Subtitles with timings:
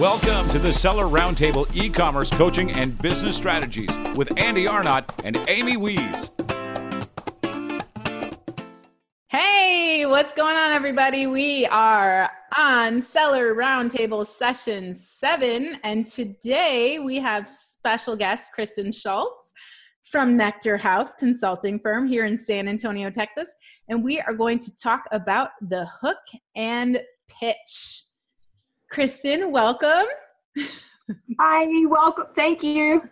[0.00, 5.36] Welcome to the Seller Roundtable e commerce coaching and business strategies with Andy Arnott and
[5.46, 6.30] Amy Wees.
[9.28, 11.26] Hey, what's going on, everybody?
[11.26, 19.52] We are on Seller Roundtable session seven, and today we have special guest Kristen Schultz
[20.04, 23.54] from Nectar House Consulting Firm here in San Antonio, Texas,
[23.90, 26.16] and we are going to talk about the hook
[26.56, 28.04] and pitch.
[28.90, 30.04] Kristen, welcome.
[31.38, 32.26] Hi, welcome.
[32.34, 33.08] Thank you.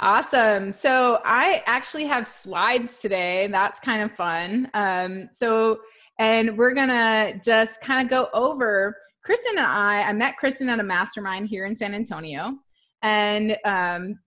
[0.00, 0.72] Awesome.
[0.72, 3.46] So I actually have slides today.
[3.46, 4.68] That's kind of fun.
[4.74, 5.78] Um, so,
[6.18, 8.96] and we're gonna just kind of go over.
[9.24, 10.02] Kristen and I.
[10.02, 12.52] I met Kristen at a mastermind here in San Antonio,
[13.02, 14.18] and um,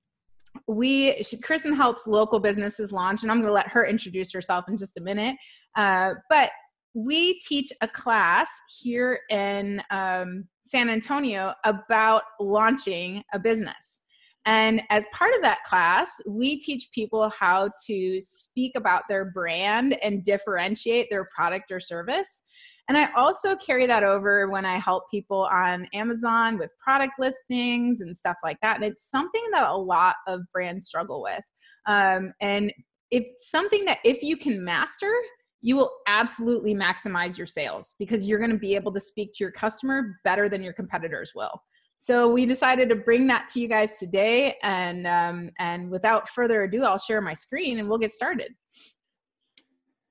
[0.69, 1.21] we.
[1.21, 4.97] She, Kristen helps local businesses launch, and I'm gonna let her introduce herself in just
[4.97, 5.35] a minute.
[5.75, 6.49] Uh, but
[6.93, 8.49] we teach a class
[8.81, 14.01] here in um, San Antonio about launching a business.
[14.45, 19.97] And as part of that class, we teach people how to speak about their brand
[20.01, 22.43] and differentiate their product or service.
[22.87, 28.01] And I also carry that over when I help people on Amazon with product listings
[28.01, 28.77] and stuff like that.
[28.77, 31.43] And it's something that a lot of brands struggle with.
[31.85, 32.73] Um, and
[33.11, 35.13] it's something that if you can master,
[35.61, 39.43] you will absolutely maximize your sales because you're going to be able to speak to
[39.43, 41.61] your customer better than your competitors will.
[42.01, 46.63] So we decided to bring that to you guys today, and um, and without further
[46.63, 48.53] ado, I'll share my screen and we'll get started.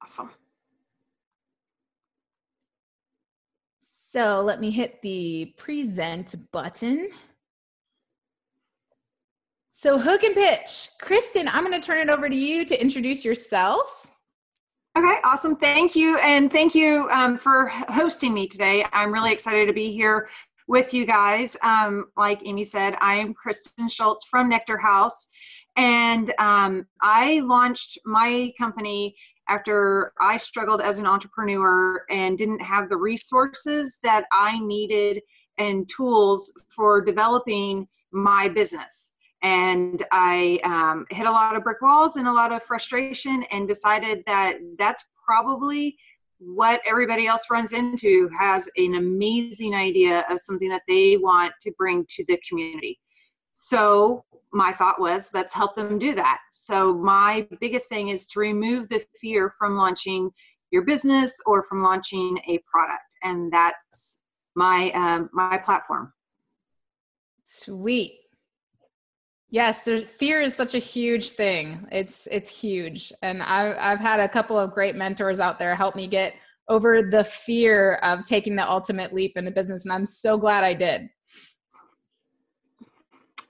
[0.03, 0.31] Awesome.
[4.11, 7.09] So let me hit the present button.
[9.73, 11.47] So hook and pitch, Kristen.
[11.47, 14.11] I'm going to turn it over to you to introduce yourself.
[14.99, 15.55] Okay, awesome.
[15.55, 16.19] Thank you.
[16.19, 18.85] And thank you um, for hosting me today.
[18.93, 20.29] I'm really excited to be here
[20.67, 21.57] with you guys.
[21.63, 25.29] Um, like Amy said, I am Kristen Schultz from Nectar House.
[25.77, 29.15] And um, I launched my company
[29.49, 35.23] after I struggled as an entrepreneur and didn't have the resources that I needed
[35.59, 39.13] and tools for developing my business
[39.43, 43.69] and I um, hit a lot of brick walls and a lot of frustration and
[43.69, 45.97] decided that that's probably
[46.39, 51.73] what everybody else runs into has an amazing idea of something that they want to
[51.73, 52.99] bring to the community.
[53.53, 56.39] So my thought was let's help them do that.
[56.53, 60.31] So my biggest thing is to remove the fear from launching
[60.71, 64.19] your business or from launching a product and that's
[64.55, 66.13] my um, my platform.
[67.47, 68.19] Sweet.
[69.51, 71.87] Yes, there's fear is such a huge thing.
[71.91, 75.97] It's it's huge, and I've I've had a couple of great mentors out there help
[75.97, 76.35] me get
[76.69, 80.75] over the fear of taking the ultimate leap into business, and I'm so glad I
[80.75, 81.09] did.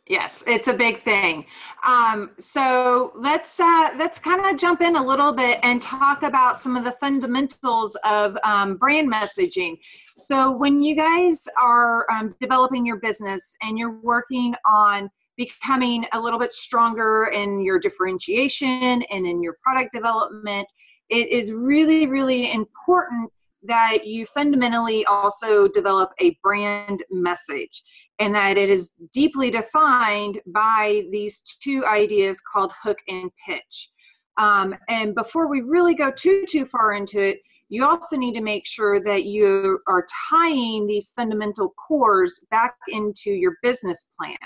[0.08, 1.44] Yes, it's a big thing.
[1.84, 6.60] Um, so let's uh, let's kind of jump in a little bit and talk about
[6.60, 9.78] some of the fundamentals of um, brand messaging.
[10.16, 16.20] So when you guys are um, developing your business and you're working on becoming a
[16.20, 20.66] little bit stronger in your differentiation and in your product development,
[21.08, 23.30] it is really, really important
[23.62, 27.82] that you fundamentally also develop a brand message
[28.18, 33.90] and that it is deeply defined by these two ideas called hook and pitch.
[34.38, 37.38] Um, and before we really go too too far into it,
[37.68, 43.30] you also need to make sure that you are tying these fundamental cores back into
[43.30, 44.36] your business plan.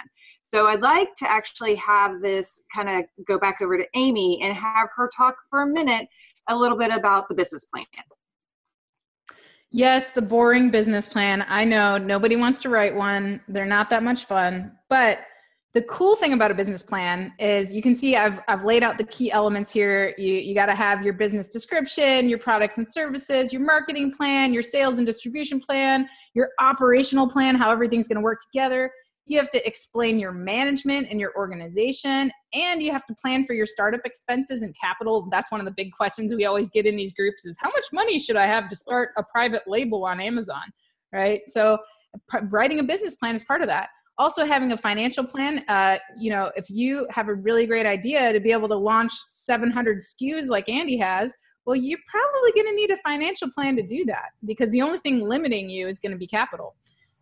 [0.43, 4.55] So I'd like to actually have this kind of go back over to Amy and
[4.55, 6.09] have her talk for a minute
[6.49, 7.87] a little bit about the business plan.
[9.71, 11.47] Yes, the boring business plan.
[11.49, 13.41] I know nobody wants to write one.
[13.49, 14.73] They're not that much fun.
[14.91, 15.21] But
[15.73, 18.99] the cool thing about a business plan is you can see I've, I've laid out
[18.99, 20.15] the key elements here.
[20.19, 24.53] You, you got to have your business description, your products and services, your marketing plan,
[24.53, 28.91] your sales and distribution plan, your operational plan, how everything's going to work together
[29.27, 33.55] you have to explain your management and your organization and you have to plan for
[33.55, 35.29] your startup expenses and capital.
[35.31, 37.85] That's one of the big questions we always get in these groups is how much
[37.93, 40.63] money should i have to start a private label on amazon
[41.13, 41.43] right?
[41.47, 41.79] So
[42.51, 43.91] writing a business plan is part of that.
[44.19, 48.33] Also having a financial plan uh, you know if you have a really great idea
[48.33, 51.35] to be able to launch 700 skus like andy has
[51.65, 54.99] well you're probably going to need a financial plan to do that because the only
[54.99, 56.77] thing limiting you is going to be capital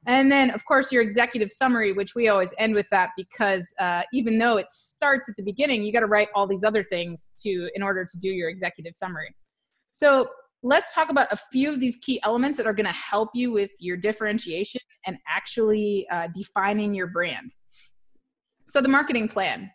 [0.06, 4.02] and then, of course, your executive summary, which we always end with that because uh,
[4.12, 7.32] even though it starts at the beginning, you got to write all these other things
[7.42, 9.34] to in order to do your executive summary.
[9.92, 10.28] So
[10.62, 13.52] let's talk about a few of these key elements that are going to help you
[13.52, 17.52] with your differentiation and actually uh, defining your brand.
[18.66, 19.70] So, the marketing plan.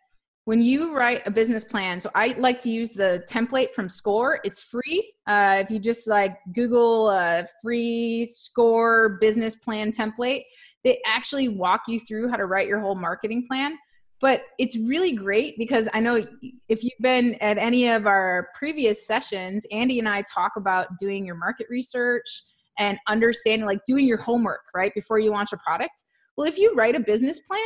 [0.46, 4.40] When you write a business plan, so I like to use the template from SCORE.
[4.44, 5.14] It's free.
[5.28, 10.44] Uh, if you just like Google a free SCORE business plan template,
[10.84, 13.78] they actually walk you through how to write your whole marketing plan
[14.22, 16.26] but it's really great because I know
[16.70, 21.26] if you've been at any of our previous sessions, Andy and I talk about doing
[21.26, 22.44] your market research
[22.80, 26.06] and understanding, like doing your homework, right, before you launch a product.
[26.38, 27.62] Well, if you write a business plan,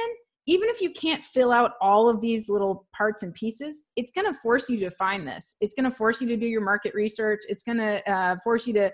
[0.50, 4.26] even if you can't fill out all of these little parts and pieces, it's going
[4.26, 5.56] to force you to find this.
[5.62, 7.42] It's going to force you to do your market research.
[7.48, 8.92] It's going to uh, force you to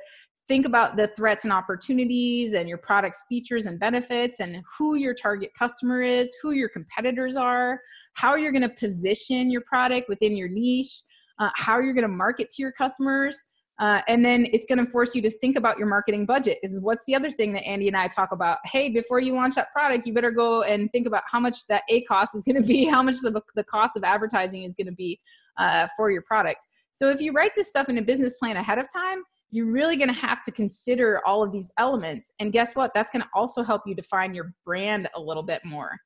[0.50, 5.14] think about the threats and opportunities and your product's features and benefits and who your
[5.14, 7.80] target customer is, who your competitors are,
[8.16, 11.04] how you're going to position your product within your niche,
[11.40, 13.42] uh, how you're going to market to your customers.
[13.78, 16.58] Uh, and then it's going to force you to think about your marketing budget.
[16.64, 18.60] Is what's the other thing that Andy and I talk about?
[18.64, 21.84] Hey, before you launch that product, you better go and think about how much that
[21.90, 24.88] a cost is going to be, how much of the cost of advertising is going
[24.88, 25.20] to be
[25.58, 26.60] uh, for your product.
[26.94, 29.98] So if you write this stuff in a business plan ahead of time, you're really
[29.98, 32.34] going to have to consider all of these elements.
[32.40, 32.92] And guess what?
[32.94, 35.98] That's going to also help you define your brand a little bit more.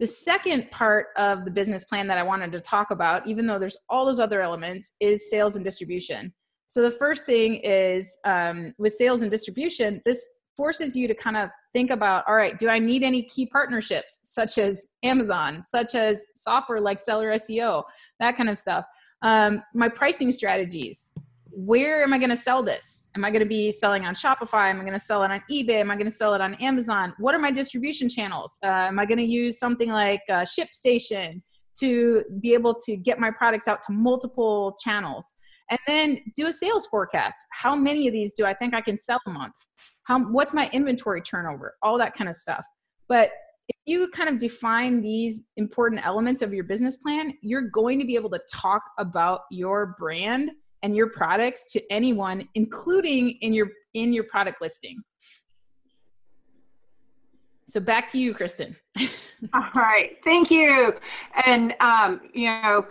[0.00, 3.58] The second part of the business plan that I wanted to talk about, even though
[3.58, 6.32] there's all those other elements, is sales and distribution.
[6.68, 10.26] So the first thing is um, with sales and distribution, this
[10.56, 14.20] forces you to kind of think about all right, do I need any key partnerships,
[14.24, 17.84] such as Amazon, such as software like Seller SEO,
[18.20, 18.84] that kind of stuff?
[19.22, 21.12] Um, my pricing strategies
[21.50, 23.10] where am I going to sell this?
[23.16, 24.70] Am I going to be selling on Shopify?
[24.70, 25.80] Am I going to sell it on eBay?
[25.80, 27.14] Am I going to sell it on Amazon?
[27.18, 28.58] What are my distribution channels?
[28.62, 31.42] Uh, am I going to use something like uh, ShipStation
[31.80, 35.37] to be able to get my products out to multiple channels?
[35.70, 37.36] And then do a sales forecast.
[37.52, 39.54] How many of these do I think I can sell a month?
[40.04, 41.74] How, what's my inventory turnover?
[41.82, 42.64] All that kind of stuff.
[43.08, 43.30] But
[43.68, 48.06] if you kind of define these important elements of your business plan, you're going to
[48.06, 53.68] be able to talk about your brand and your products to anyone including in your
[53.94, 55.02] in your product listing
[57.66, 58.76] so back to you kristen
[59.54, 60.94] all right thank you
[61.46, 62.86] and um, you know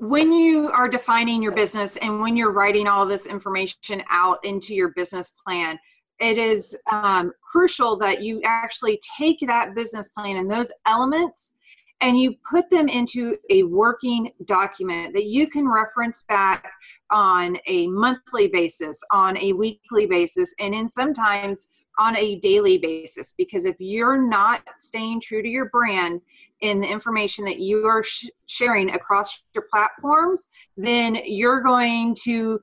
[0.00, 4.74] when you are defining your business and when you're writing all this information out into
[4.74, 5.78] your business plan
[6.20, 11.54] it is um, crucial that you actually take that business plan and those elements
[12.00, 16.70] and you put them into a working document that you can reference back
[17.10, 21.68] on a monthly basis, on a weekly basis, and in sometimes
[21.98, 23.34] on a daily basis.
[23.36, 26.22] Because if you're not staying true to your brand
[26.60, 32.60] in the information that you are sh- sharing across your platforms, then you're going to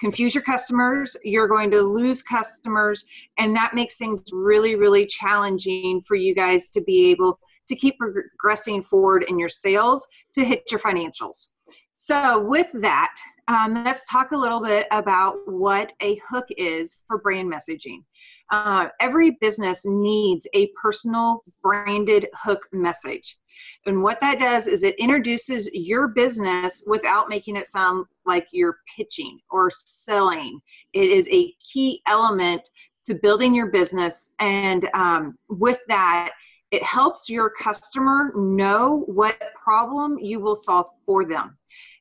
[0.00, 3.04] confuse your customers, you're going to lose customers,
[3.38, 7.38] and that makes things really, really challenging for you guys to be able
[7.68, 11.50] to keep progressing forward in your sales to hit your financials.
[11.92, 13.14] So, with that,
[13.46, 18.02] um, let's talk a little bit about what a hook is for brand messaging.
[18.50, 23.38] Uh, every business needs a personal branded hook message.
[23.86, 28.78] And what that does is it introduces your business without making it sound like you're
[28.96, 30.60] pitching or selling.
[30.92, 32.68] It is a key element
[33.06, 34.32] to building your business.
[34.38, 36.32] And um, with that,
[36.70, 41.56] it helps your customer know what problem you will solve for them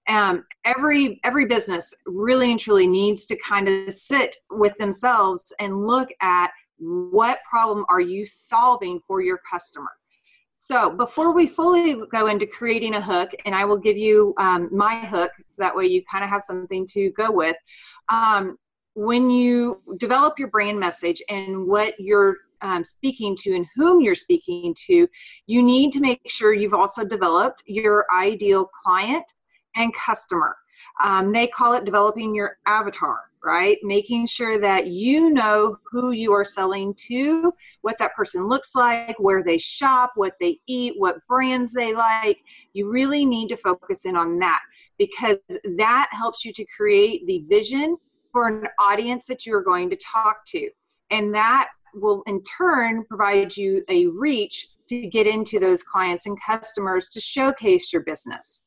[0.10, 5.86] um, every every business really and truly needs to kind of sit with themselves and
[5.88, 9.92] look at what problem are you solving for your customer.
[10.52, 14.68] So before we fully go into creating a hook and i will give you um,
[14.72, 17.56] my hook so that way you kind of have something to go with
[18.10, 18.58] um,
[18.94, 24.16] when you develop your brand message and what you're um, speaking to and whom you're
[24.16, 25.08] speaking to,
[25.48, 29.24] you need to make sure you've also developed your ideal client
[29.76, 30.56] and customer.
[31.04, 33.78] Um, they call it developing your avatar, right?
[33.84, 39.18] Making sure that you know who you are selling to, what that person looks like,
[39.20, 42.40] where they shop, what they eat, what brands they like.
[42.74, 44.62] You really need to focus in on that
[44.98, 45.38] because
[45.78, 47.98] that helps you to create the vision
[48.32, 50.70] for an audience that you are going to talk to.
[51.10, 56.38] And that will in turn provide you a reach to get into those clients and
[56.42, 58.66] customers to showcase your business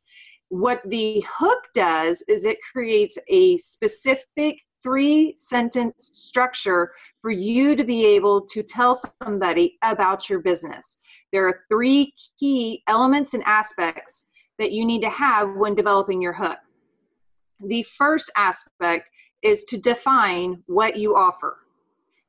[0.52, 6.92] what the hook does is it creates a specific three sentence structure
[7.22, 10.98] for you to be able to tell somebody about your business.
[11.32, 14.28] There are three key elements and aspects
[14.58, 16.58] that you need to have when developing your hook.
[17.64, 19.08] The first aspect
[19.40, 21.60] is to define what you offer.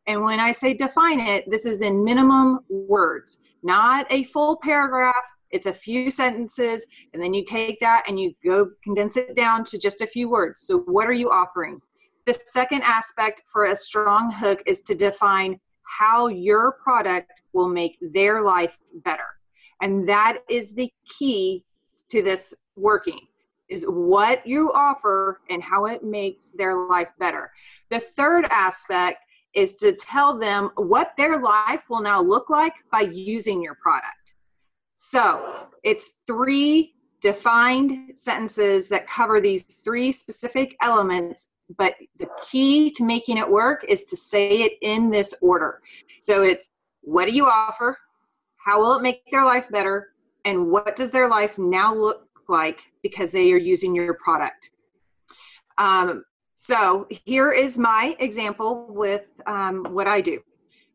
[0.08, 5.13] And when I say define it, this is in minimum words, not a full paragraph.
[5.53, 9.63] It's a few sentences, and then you take that and you go condense it down
[9.65, 10.63] to just a few words.
[10.63, 11.79] So, what are you offering?
[12.25, 17.98] The second aspect for a strong hook is to define how your product will make
[18.01, 19.27] their life better.
[19.81, 21.63] And that is the key
[22.10, 23.19] to this working
[23.69, 27.51] is what you offer and how it makes their life better.
[27.89, 33.01] The third aspect is to tell them what their life will now look like by
[33.01, 34.23] using your product.
[34.93, 43.03] So it's three defined sentences that cover these three specific elements, but the key to
[43.03, 45.81] making it work is to say it in this order.
[46.19, 46.69] So it's
[47.01, 47.97] what do you offer?
[48.57, 50.09] How will it make their life better?
[50.45, 54.69] And what does their life now look like because they are using your product?
[55.77, 56.23] Um,
[56.55, 60.39] so here is my example with um, what I do.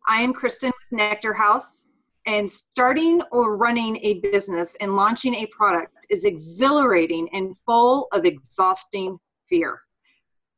[0.06, 1.87] I am Kristen with Nectar House,
[2.28, 8.26] and starting or running a business and launching a product is exhilarating and full of
[8.26, 9.18] exhausting
[9.48, 9.80] fear.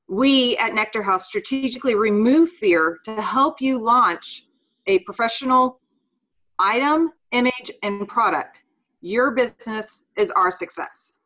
[0.08, 4.46] We at Nectar House strategically remove fear to help you launch
[4.88, 5.78] a professional
[6.58, 8.56] item, image, and product.
[9.00, 11.18] Your business is our success.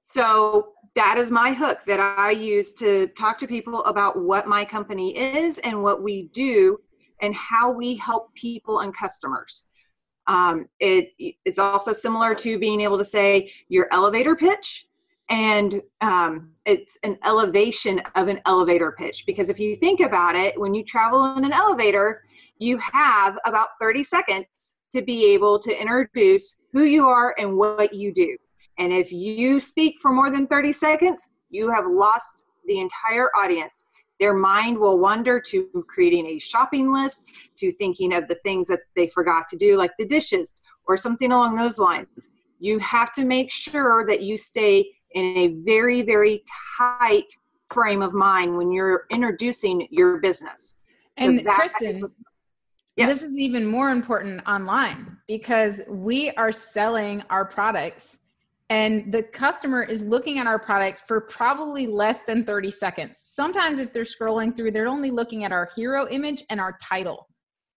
[0.00, 4.64] So that is my hook that I use to talk to people about what my
[4.64, 6.80] company is and what we do
[7.20, 9.64] and how we help people and customers.
[10.26, 11.10] Um, it,
[11.44, 14.86] it's also similar to being able to say your elevator pitch
[15.28, 20.58] and um, it's an elevation of an elevator pitch because if you think about it
[20.58, 22.22] when you travel in an elevator
[22.58, 27.92] you have about 30 seconds to be able to introduce who you are and what
[27.92, 28.36] you do
[28.78, 33.86] and if you speak for more than 30 seconds, you have lost the entire audience.
[34.18, 37.24] Their mind will wander to creating a shopping list,
[37.56, 41.32] to thinking of the things that they forgot to do, like the dishes or something
[41.32, 42.30] along those lines.
[42.58, 46.42] You have to make sure that you stay in a very, very
[46.78, 47.32] tight
[47.72, 50.78] frame of mind when you're introducing your business.
[51.16, 52.12] And so Kristen,
[52.96, 53.14] yes.
[53.14, 58.20] this is even more important online because we are selling our products
[58.68, 63.20] and the customer is looking at our products for probably less than 30 seconds.
[63.22, 67.28] Sometimes, if they're scrolling through, they're only looking at our hero image and our title.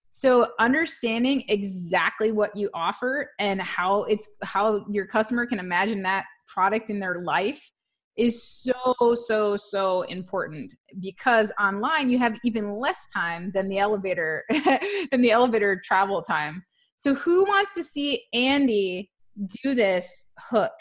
[0.10, 6.26] So, understanding exactly what you offer and how it's how your customer can imagine that
[6.48, 7.72] product in their life
[8.18, 14.44] is so so so important because online you have even less time than the elevator
[15.12, 16.62] than the elevator travel time
[16.98, 19.10] so who wants to see andy
[19.64, 20.72] do this hook.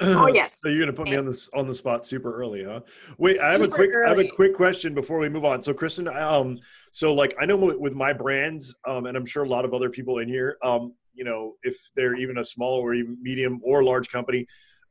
[0.00, 0.60] oh yes.
[0.60, 2.80] So you're gonna put me on this on the spot super early, huh?
[3.18, 4.06] Wait, super I have a quick early.
[4.06, 5.62] I have a quick question before we move on.
[5.62, 6.58] So Kristen, um,
[6.92, 9.90] so like I know with my brands, um, and I'm sure a lot of other
[9.90, 13.82] people in here, um, you know, if they're even a small or even medium or
[13.82, 14.46] large company,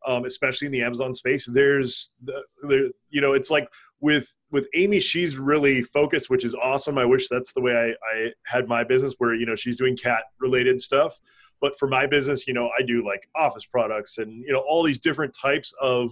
[0.06, 4.68] um, especially in the Amazon space, there's the, there, you know, it's like with with
[4.74, 6.98] Amy, she's really focused, which is awesome.
[6.98, 9.98] I wish that's the way I, I had my business where, you know, she's doing
[9.98, 11.20] cat related stuff.
[11.60, 14.84] But for my business, you know, I do like office products and, you know, all
[14.84, 16.10] these different types of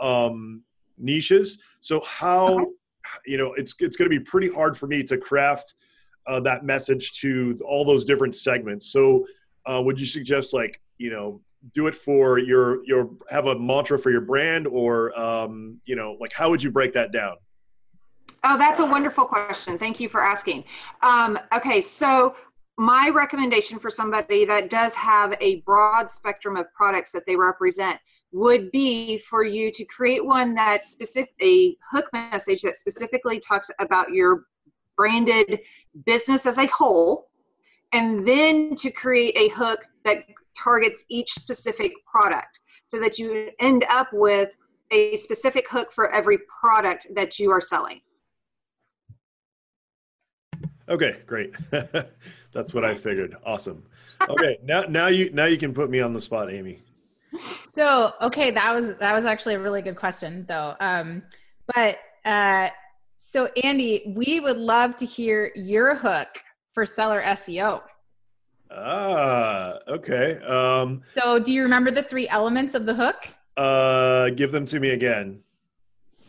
[0.00, 0.62] um,
[0.98, 1.58] niches.
[1.80, 2.58] So how,
[3.26, 5.74] you know, it's, it's going to be pretty hard for me to craft
[6.26, 8.90] uh, that message to all those different segments.
[8.90, 9.26] So
[9.66, 11.40] uh, would you suggest like, you know,
[11.74, 16.16] do it for your, your, have a mantra for your brand or, um, you know,
[16.18, 17.36] like how would you break that down?
[18.42, 19.78] Oh, that's a wonderful question.
[19.78, 20.64] Thank you for asking.
[21.02, 22.34] Um, okay, so
[22.78, 27.98] my recommendation for somebody that does have a broad spectrum of products that they represent
[28.32, 33.70] would be for you to create one that specific a hook message that specifically talks
[33.80, 34.44] about your
[34.96, 35.60] branded
[36.06, 37.28] business as a whole
[37.92, 40.24] and then to create a hook that
[40.56, 44.50] targets each specific product so that you end up with
[44.90, 48.00] a specific hook for every product that you are selling
[50.90, 51.54] Okay, great.
[52.52, 53.36] That's what I figured.
[53.46, 53.84] Awesome.
[54.28, 56.82] Okay, now now you now you can put me on the spot, Amy.
[57.70, 60.74] So okay, that was that was actually a really good question though.
[60.80, 61.22] Um,
[61.72, 62.70] but uh,
[63.20, 66.28] so Andy, we would love to hear your hook
[66.74, 67.82] for seller SEO.
[68.72, 70.38] Ah, okay.
[70.44, 73.28] Um, so do you remember the three elements of the hook?
[73.56, 75.40] Uh, give them to me again.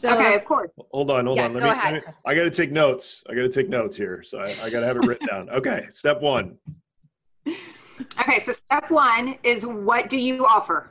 [0.02, 0.72] So okay, of course.
[0.90, 1.54] Hold on, hold yeah, on.
[1.54, 3.24] Let me, ahead, let me I got to take notes.
[3.30, 5.48] I got to take notes here, so I, I got to have it written down.
[5.52, 6.58] Okay, step one.
[7.48, 10.90] Okay, so step one is what do you offer?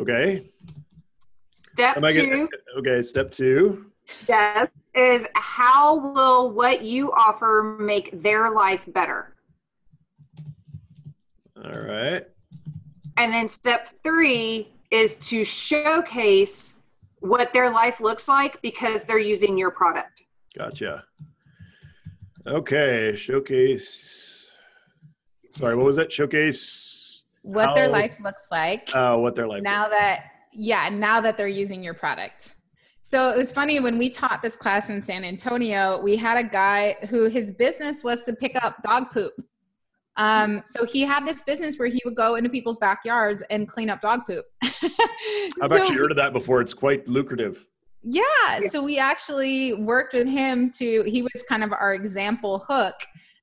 [0.00, 0.50] Okay.
[1.52, 2.26] Step two.
[2.26, 3.92] Gonna, okay, step two.
[4.28, 9.36] Yes, is how will what you offer make their life better?
[11.64, 12.26] All right.
[13.16, 16.77] And then step three is to showcase
[17.20, 20.22] what their life looks like because they're using your product.
[20.56, 21.04] Gotcha.
[22.46, 24.50] Okay, showcase.
[25.52, 26.12] Sorry, what was that?
[26.12, 28.94] Showcase what how, their life looks like.
[28.94, 29.56] Uh, what their life.
[29.56, 29.62] Like.
[29.64, 32.54] Now that yeah, now that they're using your product.
[33.02, 36.46] So it was funny when we taught this class in San Antonio, we had a
[36.46, 39.32] guy who his business was to pick up dog poop.
[40.18, 43.88] Um, so he had this business where he would go into people's backyards and clean
[43.88, 44.44] up dog poop.
[44.62, 46.60] I've so, actually heard of that before.
[46.60, 47.64] It's quite lucrative.
[48.02, 48.22] Yeah,
[48.60, 48.68] yeah.
[48.68, 52.94] So we actually worked with him to, he was kind of our example hook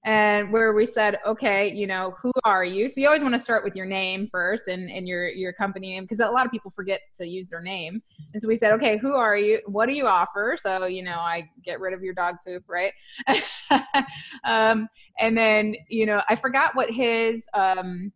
[0.06, 2.88] and where we said, okay, you know, who are you?
[2.88, 5.94] So you always want to start with your name first and, and your, your company
[5.94, 8.04] name because a lot of people forget to use their name.
[8.32, 9.62] And so we said, okay, who are you?
[9.66, 10.58] What do you offer?
[10.60, 12.94] So, you know, I get rid of your dog poop, right?
[14.44, 14.88] um,
[15.20, 18.14] and then, you know, I forgot what his, um,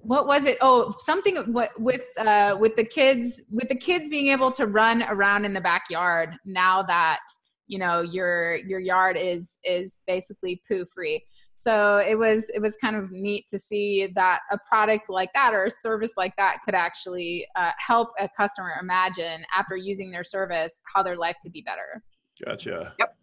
[0.00, 0.56] what was it?
[0.62, 5.04] Oh, something what with uh, with the kids with the kids being able to run
[5.04, 7.20] around in the backyard now that
[7.66, 11.24] you know your your yard is is basically poo free
[11.62, 15.54] so it was it was kind of neat to see that a product like that
[15.54, 20.24] or a service like that could actually uh, help a customer imagine after using their
[20.24, 22.02] service how their life could be better.
[22.44, 22.94] Gotcha.
[22.98, 23.16] Yep.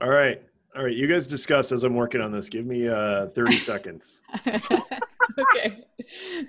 [0.00, 0.40] All right.
[0.76, 0.94] All right.
[0.94, 2.48] You guys discuss as i'm working on this.
[2.48, 4.22] Give me uh 30 seconds.
[5.38, 5.84] Okay.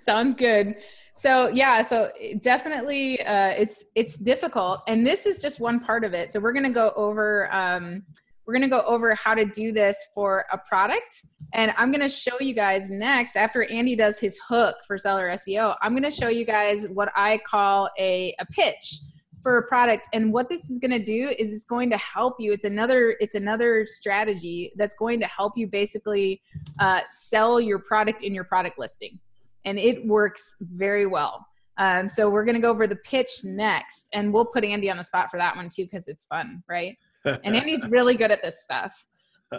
[0.06, 0.76] Sounds good
[1.20, 6.14] so yeah so definitely uh, it's it's difficult and this is just one part of
[6.14, 6.32] it.
[6.32, 8.04] So we're going to go over um,
[8.46, 11.22] we're going to go over how to do this for a product
[11.54, 15.28] and i'm going to show you guys next after andy does his hook for seller
[15.32, 19.00] seo i'm going to show you guys what i call a, a pitch
[19.44, 22.36] for a product and what this is going to do is it's going to help
[22.38, 22.52] you.
[22.52, 26.42] It's another it's another strategy that's going to help you basically
[26.80, 29.20] uh, sell your product in your product listing
[29.68, 31.46] and it works very well.
[31.78, 34.98] Um, so we're going to go over the pitch next, and we'll put Andy on
[34.98, 36.98] the spot for that one too because it's fun, right?
[37.26, 39.06] And Andy's really good at this stuff.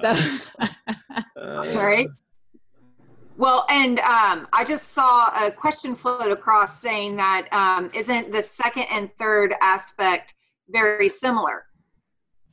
[0.00, 0.14] So.
[1.36, 2.08] All right.
[3.36, 8.42] Well, and um, I just saw a question float across saying that um, not the
[8.42, 10.34] second and third aspect
[10.70, 11.64] very similar?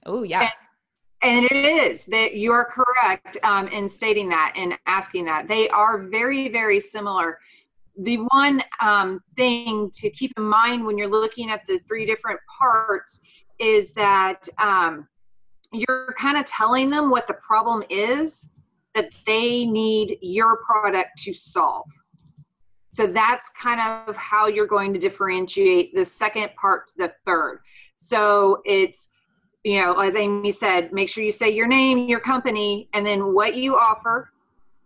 [0.05, 0.41] Oh yeah.
[0.41, 0.51] And,
[1.21, 5.69] and, it is that you are correct um, in stating that and asking that they
[5.69, 7.39] are very very similar
[7.97, 12.39] the one um, thing to keep in mind when you're looking at the three different
[12.59, 13.21] parts
[13.59, 15.07] is that um,
[15.71, 18.51] you're kind of telling them what the problem is
[18.93, 21.85] that they need your product to solve.
[22.87, 27.59] So that's kind of how you're going to differentiate the second part to the third.
[27.97, 29.11] So it's,
[29.65, 33.33] you know, as Amy said, make sure you say your name, your company, and then
[33.33, 34.31] what you offer,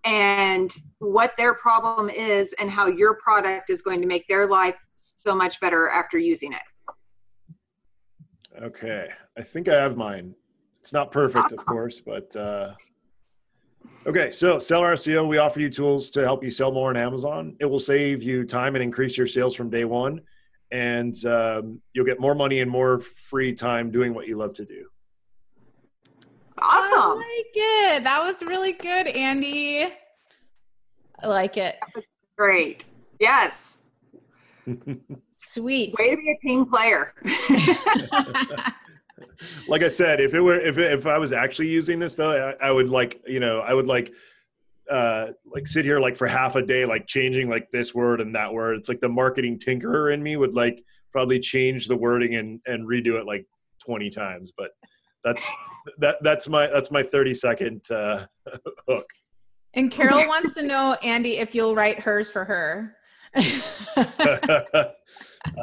[0.05, 4.75] and what their problem is and how your product is going to make their life
[4.95, 6.61] so much better after using it.
[8.63, 10.33] Okay, I think I have mine.
[10.79, 12.71] It's not perfect, of course, but uh,
[14.07, 14.31] okay.
[14.31, 17.57] So, Seller SEO, we offer you tools to help you sell more on Amazon.
[17.59, 20.21] It will save you time and increase your sales from day one,
[20.71, 24.65] and um, you'll get more money and more free time doing what you love to
[24.65, 24.85] do.
[26.61, 26.91] Awesome.
[26.93, 28.03] I like it.
[28.03, 29.87] That was really good, Andy.
[31.21, 31.79] I like it.
[32.37, 32.85] Great.
[33.19, 33.79] Yes.
[35.37, 35.95] Sweet.
[35.97, 37.13] Way to be a team player.
[39.67, 42.67] like I said, if it were if if I was actually using this though, I,
[42.67, 44.13] I would like you know I would like
[44.89, 48.33] uh like sit here like for half a day like changing like this word and
[48.35, 48.77] that word.
[48.77, 52.87] It's like the marketing tinkerer in me would like probably change the wording and and
[52.87, 53.45] redo it like
[53.85, 54.71] 20 times, but
[55.23, 55.45] that's
[55.97, 58.25] that that's my that's my 30 second uh,
[58.87, 59.05] hook.
[59.73, 62.95] And Carol wants to know, Andy, if you'll write hers for her.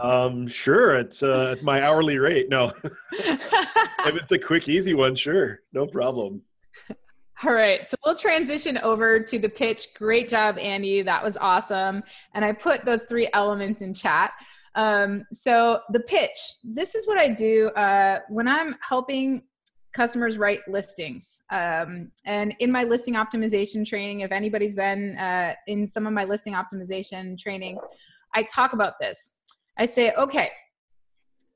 [0.00, 2.48] um, sure, it's uh, my hourly rate.
[2.48, 2.72] No,
[3.12, 6.42] if it's a quick, easy one, sure, no problem.
[7.44, 9.88] All right, so we'll transition over to the pitch.
[9.94, 11.02] Great job, Andy.
[11.02, 12.02] That was awesome.
[12.32, 14.32] And I put those three elements in chat.
[14.74, 16.38] Um, so the pitch.
[16.64, 19.42] This is what I do uh, when I'm helping
[19.92, 21.42] customers write listings.
[21.50, 26.24] Um, and in my listing optimization training, if anybody's been uh, in some of my
[26.24, 27.82] listing optimization trainings,
[28.34, 29.34] I talk about this.
[29.78, 30.50] I say, okay,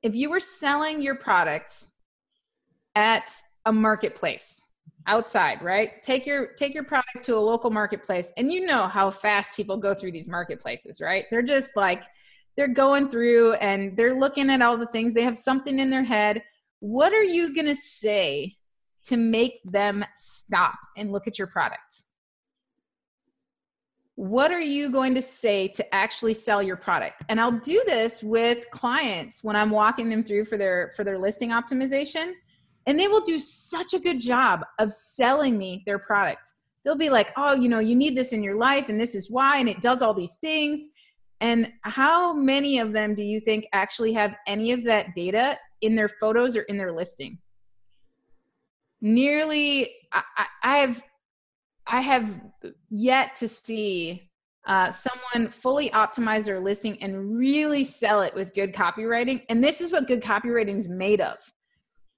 [0.03, 1.87] if you were selling your product
[2.95, 3.31] at
[3.65, 4.70] a marketplace
[5.07, 6.03] outside right?
[6.03, 9.77] Take your take your product to a local marketplace and you know how fast people
[9.77, 11.25] go through these marketplaces right?
[11.31, 12.05] They're just like
[12.57, 15.15] they're going through and they're looking at all the things.
[15.15, 16.43] They have something in their head.
[16.81, 18.57] What are you going to say
[19.05, 22.03] to make them stop and look at your product?
[24.17, 27.23] What are you going to say to actually sell your product?
[27.29, 31.19] And i'll do this with clients when i'm walking them through for their for their
[31.19, 32.33] listing optimization
[32.87, 37.11] and they will do such a good job of selling me their product they'll be
[37.11, 39.69] like oh you know you need this in your life and this is why and
[39.69, 40.81] it does all these things
[41.41, 45.97] and how many of them do you think actually have any of that data in
[45.97, 47.39] their photos or in their listing
[49.01, 51.03] nearly I, I have
[51.87, 52.41] I have
[52.89, 54.31] yet to see
[54.67, 59.43] uh, someone fully optimize their listing and really sell it with good copywriting.
[59.49, 61.37] And this is what good copywriting is made of.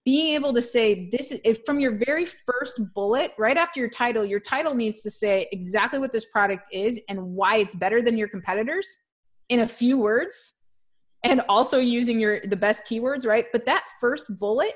[0.05, 4.25] Being able to say this is from your very first bullet, right after your title,
[4.25, 8.17] your title needs to say exactly what this product is and why it's better than
[8.17, 8.89] your competitors
[9.49, 10.65] in a few words
[11.25, 13.47] and also using your the best keywords, right?
[13.53, 14.75] But that first bullet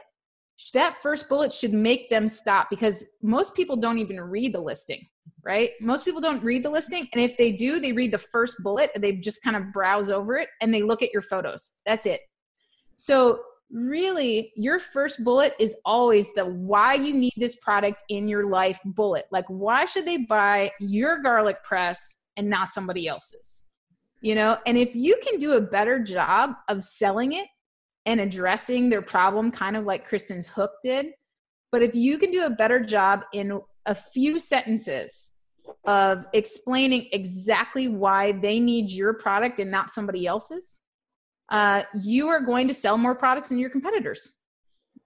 [0.73, 5.07] that first bullet should make them stop because most people don't even read the listing
[5.45, 5.71] right?
[5.81, 8.91] Most people don't read the listing and if they do they read the first bullet
[8.95, 11.71] and they just kind of browse over it and they look at your photos.
[11.87, 12.21] That's it.
[12.97, 18.47] So really your first bullet is always the why you need this product in your
[18.47, 23.73] life bullet like why should they buy your garlic press and not somebody else's
[24.21, 27.49] you know and if you can do a better job of selling it
[28.07, 31.07] and addressing their problem, kind of like Kristen's hook did.
[31.73, 35.35] But if you can do a better job in a few sentences
[35.85, 40.83] of explaining exactly why they need your product and not somebody else's,
[41.51, 44.35] uh, you are going to sell more products than your competitors.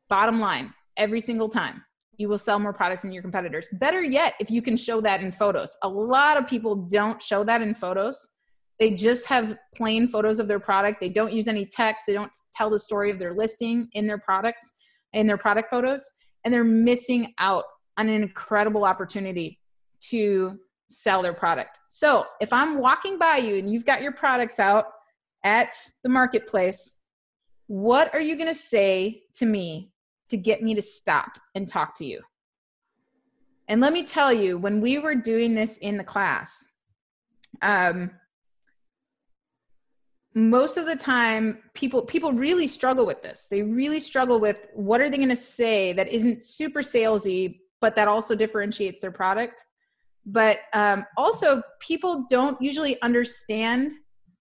[0.09, 1.83] Bottom line, every single time
[2.21, 3.67] you will sell more products than your competitors.
[3.73, 5.75] Better yet, if you can show that in photos.
[5.83, 8.35] A lot of people don't show that in photos.
[8.79, 11.01] They just have plain photos of their product.
[11.01, 12.05] They don't use any text.
[12.07, 14.71] They don't tell the story of their listing in their products,
[15.15, 16.05] in their product photos.
[16.45, 17.65] And they're missing out
[17.97, 19.59] on an incredible opportunity
[20.11, 20.59] to
[20.91, 21.79] sell their product.
[21.89, 24.87] So if I'm walking by you and you've got your products out
[25.45, 27.03] at the marketplace,
[27.67, 29.93] what are you going to say to me
[30.29, 32.21] to get me to stop and talk to you?
[33.69, 36.53] And let me tell you, when we were doing this in the class,
[37.63, 38.11] um,
[40.35, 45.01] most of the time people people really struggle with this they really struggle with what
[45.01, 49.65] are they going to say that isn't super salesy but that also differentiates their product
[50.27, 53.93] but um, also people don't usually understand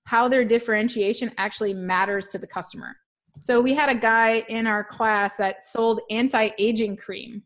[0.10, 2.98] how their differentiation actually matters to the customer.
[3.42, 7.44] So we had a guy in our class that sold anti-aging cream.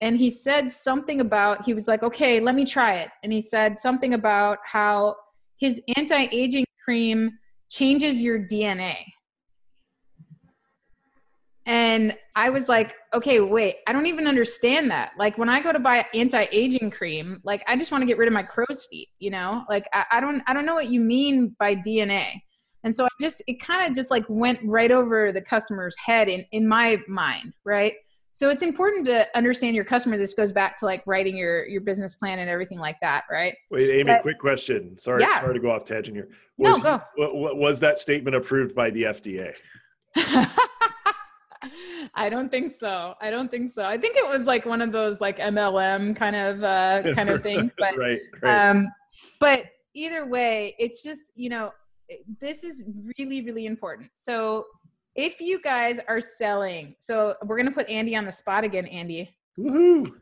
[0.00, 3.10] And he said something about he was like okay let me try it.
[3.22, 5.14] And he said something about how
[5.56, 7.38] his anti-aging cream
[7.70, 8.96] changes your DNA.
[11.64, 15.12] And I was like, okay, wait, I don't even understand that.
[15.16, 18.26] Like when I go to buy anti-aging cream, like I just want to get rid
[18.26, 19.64] of my crow's feet, you know?
[19.68, 22.40] Like I, I don't I don't know what you mean by DNA.
[22.84, 26.28] And so I just it kind of just like went right over the customer's head
[26.28, 27.94] in, in my mind, right?
[28.32, 31.80] so it's important to understand your customer this goes back to like writing your your
[31.80, 35.40] business plan and everything like that right wait amy but, quick question sorry yeah.
[35.40, 37.54] sorry to go off tangent here was, no, go.
[37.54, 39.54] was that statement approved by the fda
[42.14, 43.14] I don't think so.
[43.20, 43.84] I don't think so.
[43.84, 47.42] I think it was like one of those like MLM kind of uh, kind of
[47.42, 47.70] things.
[47.78, 48.70] But right, right.
[48.70, 48.88] Um,
[49.40, 51.72] but either way, it's just you know
[52.40, 52.84] this is
[53.18, 54.10] really really important.
[54.14, 54.66] So
[55.14, 59.34] if you guys are selling, so we're gonna put Andy on the spot again, Andy.
[59.58, 60.12] Woohoo!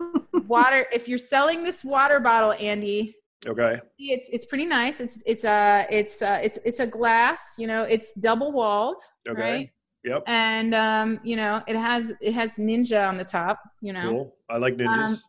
[0.46, 0.86] water.
[0.92, 3.14] If you're selling this water bottle, Andy.
[3.46, 3.80] Okay.
[3.98, 5.00] It's it's pretty nice.
[5.00, 7.54] It's it's a uh, it's uh it's it's a glass.
[7.58, 9.00] You know, it's double walled.
[9.28, 9.40] Okay.
[9.40, 9.70] Right?
[10.04, 10.24] Yep.
[10.26, 13.60] And um, you know, it has it has ninja on the top.
[13.80, 14.10] You know.
[14.10, 14.36] Cool.
[14.48, 15.08] I like ninjas.
[15.08, 15.20] Um,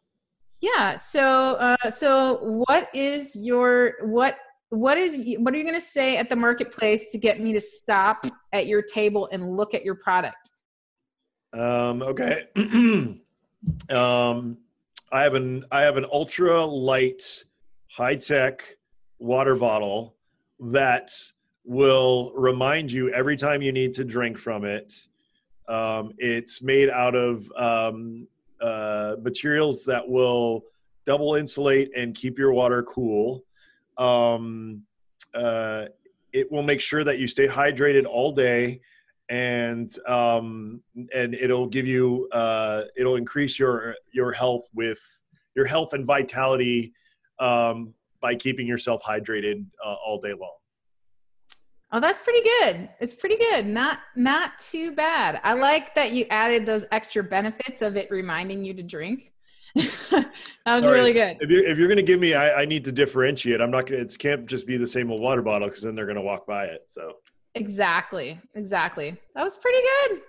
[0.62, 0.96] yeah.
[0.96, 4.38] So uh, so what is your what
[4.70, 7.60] what is what are you going to say at the marketplace to get me to
[7.60, 10.52] stop at your table and look at your product
[11.54, 12.44] um, okay
[13.90, 14.58] um,
[15.12, 17.44] i have an i have an ultra light
[17.88, 18.64] high tech
[19.18, 20.16] water bottle
[20.60, 21.12] that
[21.66, 24.94] will remind you every time you need to drink from it
[25.68, 28.28] um, it's made out of um,
[28.62, 30.64] uh, materials that will
[31.06, 33.44] double insulate and keep your water cool
[33.98, 34.82] um,
[35.36, 35.86] uh,
[36.34, 38.80] it will make sure that you stay hydrated all day
[39.30, 40.82] and um,
[41.14, 45.00] and it'll give you uh, it'll increase your your health with
[45.56, 46.94] your health and vitality
[47.40, 50.59] um, by keeping yourself hydrated uh, all day long.
[51.92, 52.90] Oh, that's pretty good.
[53.00, 53.66] It's pretty good.
[53.66, 55.42] Not not too bad.
[55.44, 59.32] I like that you added those extra benefits of it reminding you to drink.
[59.76, 60.32] that
[60.66, 61.00] was Sorry.
[61.00, 61.38] really good.
[61.40, 63.62] If you're, if you're going to give me, I, I, need to differentiate.
[63.62, 65.94] I'm not going to, it can't just be the same old water bottle because then
[65.94, 66.86] they're going to walk by it.
[66.88, 67.18] So
[67.54, 68.40] exactly.
[68.56, 69.16] Exactly.
[69.36, 70.22] That was pretty good.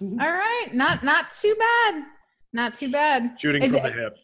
[0.20, 0.68] All right.
[0.74, 2.04] Not, not too bad.
[2.52, 3.36] Not too bad.
[3.38, 4.16] Shooting Is from it, the hip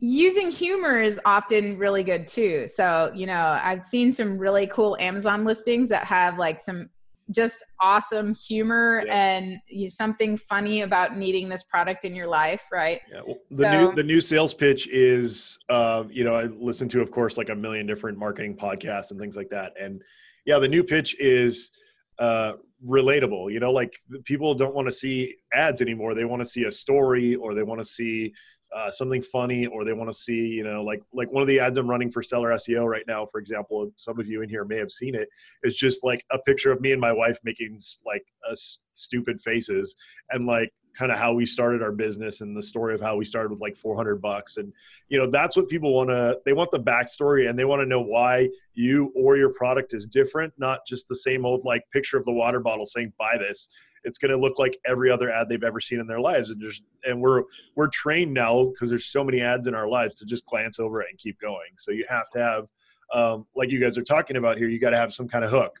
[0.00, 2.68] using humor is often really good too.
[2.68, 6.88] So, you know, I've seen some really cool Amazon listings that have like some
[7.30, 9.14] just awesome humor yeah.
[9.14, 13.00] and you, something funny about needing this product in your life, right?
[13.12, 13.20] Yeah.
[13.26, 17.00] Well, the so, new the new sales pitch is, uh, you know, I listen to,
[17.00, 20.02] of course, like a million different marketing podcasts and things like that, and
[20.46, 21.70] yeah, the new pitch is
[22.18, 22.52] uh,
[22.86, 23.52] relatable.
[23.52, 26.72] You know, like people don't want to see ads anymore; they want to see a
[26.72, 28.32] story or they want to see
[28.74, 31.58] uh, something funny or they want to see you know like like one of the
[31.58, 34.64] ads i'm running for seller seo right now for example some of you in here
[34.64, 35.28] may have seen it
[35.62, 38.54] it's just like a picture of me and my wife making like a
[38.94, 39.96] stupid faces
[40.30, 43.24] and like kind of how we started our business and the story of how we
[43.24, 44.56] started with like 400 bucks.
[44.56, 44.72] And
[45.08, 47.86] you know that's what people want to they want the backstory and they want to
[47.86, 52.16] know why you or your product is different not just the same old like picture
[52.16, 53.68] of the water bottle saying buy this
[54.08, 56.50] it's going to look like every other ad they've ever seen in their lives.
[56.50, 57.44] And just and we're
[57.76, 61.02] we're trained now because there's so many ads in our lives to just glance over
[61.02, 61.70] it and keep going.
[61.76, 62.64] So you have to have
[63.12, 65.50] um, like you guys are talking about here you got to have some kind of
[65.50, 65.78] hook.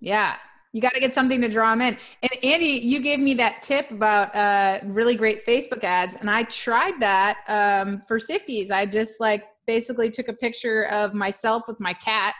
[0.00, 0.36] Yeah.
[0.72, 1.96] You got to get something to draw them in.
[2.22, 6.42] And andy you gave me that tip about uh, really great facebook ads and i
[6.44, 8.70] tried that um, for sifties.
[8.70, 12.34] I just like basically took a picture of myself with my cat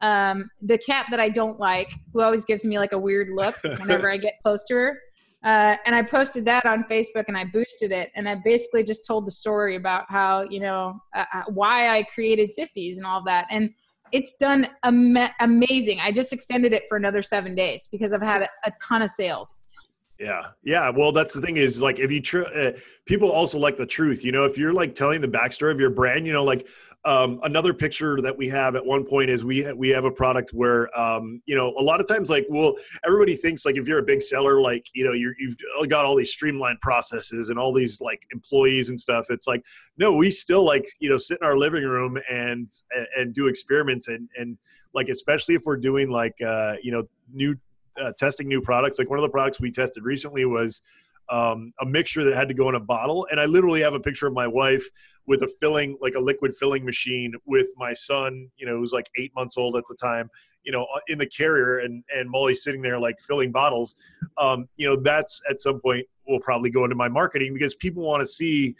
[0.00, 3.56] um, the cat that I don't like, who always gives me like a weird look
[3.62, 5.00] whenever I get close to her.
[5.42, 8.10] Uh, and I posted that on Facebook and I boosted it.
[8.14, 12.02] And I basically just told the story about how, you know, uh, uh why I
[12.02, 13.46] created Sifties and all that.
[13.50, 13.70] And
[14.12, 16.00] it's done am- amazing.
[16.00, 19.10] I just extended it for another seven days because I've had a, a ton of
[19.10, 19.70] sales.
[20.18, 20.48] Yeah.
[20.62, 20.90] Yeah.
[20.90, 22.72] Well, that's the thing is like if you tr- uh,
[23.06, 25.88] people also like the truth, you know, if you're like telling the backstory of your
[25.88, 26.68] brand, you know, like
[27.06, 30.50] um, another picture that we have at one point is we we have a product
[30.52, 32.74] where um, you know a lot of times like well
[33.06, 35.34] everybody thinks like if you're a big seller like you know you
[35.78, 39.26] have got all these streamlined processes and all these like employees and stuff.
[39.30, 39.64] It's like
[39.96, 43.46] no, we still like you know sit in our living room and and, and do
[43.46, 44.58] experiments and and
[44.92, 47.56] like especially if we're doing like uh, you know new
[48.00, 48.98] uh, testing new products.
[48.98, 50.82] Like one of the products we tested recently was
[51.30, 53.26] um, a mixture that had to go in a bottle.
[53.30, 54.84] And I literally have a picture of my wife
[55.26, 59.08] with a filling, like a liquid filling machine, with my son, you know, who's like
[59.16, 60.28] eight months old at the time,
[60.64, 63.94] you know, in the carrier, and and Molly sitting there like filling bottles.
[64.38, 68.02] Um, you know, that's at some point will probably go into my marketing because people
[68.02, 68.74] want to see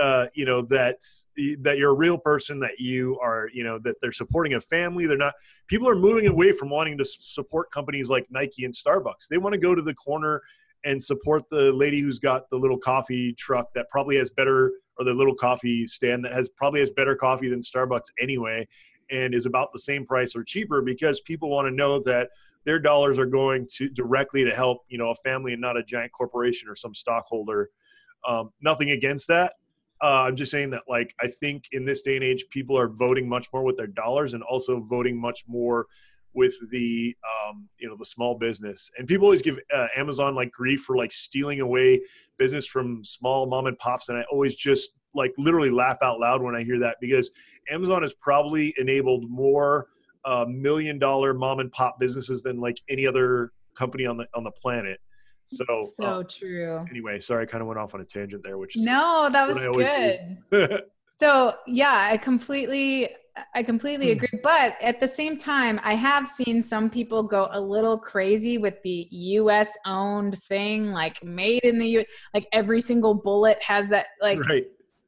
[0.00, 0.96] uh, you know that
[1.60, 5.06] that you're a real person that you are you know that they're supporting a family
[5.06, 5.34] they're not
[5.66, 9.52] people are moving away from wanting to support companies like nike and starbucks they want
[9.52, 10.40] to go to the corner
[10.84, 15.04] and support the lady who's got the little coffee truck that probably has better or
[15.04, 18.66] the little coffee stand that has probably has better coffee than starbucks anyway
[19.10, 22.28] and is about the same price or cheaper because people want to know that
[22.64, 25.82] their dollars are going to directly to help you know a family and not a
[25.82, 27.70] giant corporation or some stockholder.
[28.26, 29.54] Um, nothing against that.
[30.00, 32.88] Uh, I'm just saying that, like, I think in this day and age, people are
[32.88, 35.86] voting much more with their dollars and also voting much more
[36.34, 37.14] with the,
[37.48, 38.90] um, you know, the small business.
[38.98, 42.00] And people always give uh, Amazon like grief for like stealing away
[42.38, 46.42] business from small mom and pops, and I always just like literally laugh out loud
[46.42, 47.30] when I hear that because
[47.70, 49.86] Amazon has probably enabled more
[50.24, 54.44] uh, million dollar mom and pop businesses than like any other company on the on
[54.44, 54.98] the planet.
[55.46, 55.64] So
[55.94, 56.84] so uh, true.
[56.90, 59.48] Anyway, sorry, I kind of went off on a tangent there, which is no, that
[59.48, 59.56] was
[60.50, 60.82] good.
[61.22, 63.08] so yeah, I completely
[63.54, 64.24] I completely hmm.
[64.24, 64.40] agree.
[64.42, 68.74] But at the same time, I have seen some people go a little crazy with
[68.82, 72.04] the US owned thing, like made in the U
[72.34, 74.64] like every single bullet has that like right.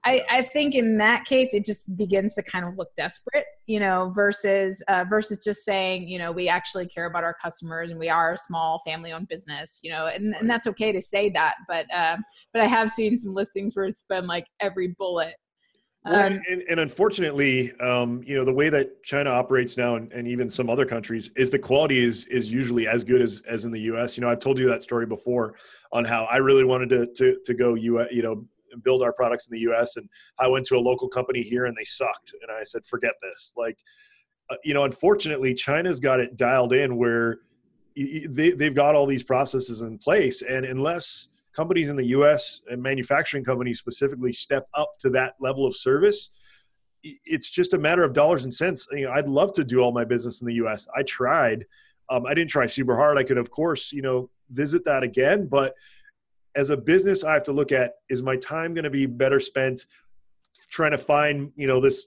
[0.07, 3.81] I, I think in that case it just begins to kind of look desperate, you
[3.81, 7.99] know, versus uh, versus just saying, you know, we actually care about our customers and
[7.99, 11.55] we are a small family-owned business, you know, and, and that's okay to say that,
[11.67, 12.23] but um,
[12.53, 15.35] but I have seen some listings where it's been like every bullet.
[16.07, 20.29] Um, and, and, unfortunately, um, you know, the way that China operates now, and, and,
[20.29, 23.71] even some other countries, is the quality is is usually as good as as in
[23.71, 24.15] the U.S.
[24.15, 25.55] You know, I've told you that story before
[25.93, 28.07] on how I really wanted to to to go U.
[28.11, 28.47] You know,
[28.83, 29.97] build our products in the US.
[29.97, 32.33] And I went to a local company here and they sucked.
[32.43, 33.53] And I said, forget this.
[33.57, 33.79] Like,
[34.51, 37.39] uh, you know, unfortunately, China's got it dialed in where
[37.97, 40.43] they, they've got all these processes in place.
[40.43, 45.67] And unless companies in the US and manufacturing companies specifically step up to that level
[45.67, 46.31] of service,
[47.03, 48.87] it's just a matter of dollars and cents.
[48.93, 50.89] You know, I'd love to do all my business in the U.S.
[50.97, 51.67] I tried.
[52.11, 53.19] Um, I didn't try super hard.
[53.19, 55.47] I could, of course, you know, visit that again.
[55.47, 55.75] But
[56.55, 59.41] as a business, I have to look at is my time going to be better
[59.41, 59.87] spent
[60.71, 62.07] trying to find, you know, this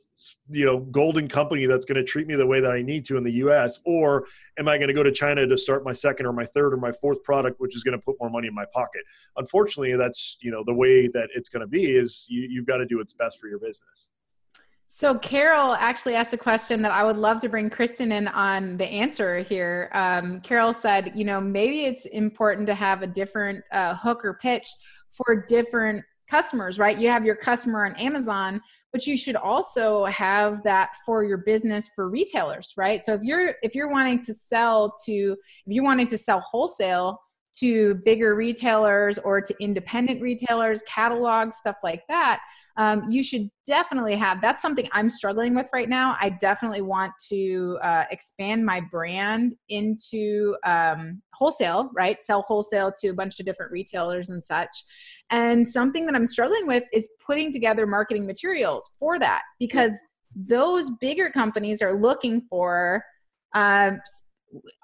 [0.49, 3.17] you know golden company that's going to treat me the way that I need to
[3.17, 4.25] in the US or
[4.57, 6.77] am I going to go to China to start my second or my third or
[6.77, 9.01] my fourth product which is going to put more money in my pocket
[9.35, 12.77] unfortunately that's you know the way that it's going to be is you, you've got
[12.77, 14.09] to do what's best for your business
[14.89, 18.77] so Carol actually asked a question that I would love to bring Kristen in on
[18.77, 19.91] the answer here.
[19.93, 24.39] Um, Carol said, you know, maybe it's important to have a different uh, hook or
[24.41, 24.67] pitch
[25.11, 26.97] for different customers, right?
[26.97, 28.59] You have your customer on Amazon,
[28.91, 33.03] but you should also have that for your business for retailers, right?
[33.03, 37.19] So if you're if you're wanting to sell to if you're wanting to sell wholesale
[37.59, 42.39] to bigger retailers or to independent retailers, catalogs, stuff like that,
[42.77, 46.15] um, you should definitely have that's something i'm struggling with right now.
[46.21, 52.21] I definitely want to uh, expand my brand into um, wholesale right?
[52.21, 54.85] Sell wholesale to a bunch of different retailers and such.
[55.29, 59.91] And something that i'm struggling with is putting together marketing materials for that because
[60.35, 63.03] those bigger companies are looking for
[63.53, 63.91] uh,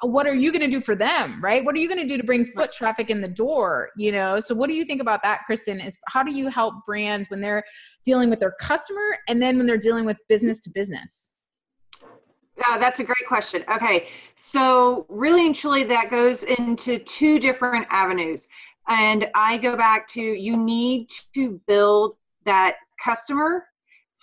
[0.02, 1.64] what are you going to do for them right?
[1.64, 4.40] What are you going to do to bring foot traffic in the door you know?
[4.40, 7.42] So what do you think about that kristen is how do you help brands when
[7.42, 7.64] they're
[8.06, 11.38] dealing with their customer and then when they're dealing with business to business?
[12.68, 13.64] Uh, that's a great question.
[13.74, 18.48] Okay so really and truly that goes into two different avenues.
[18.88, 23.66] And i go back to you need to build that customer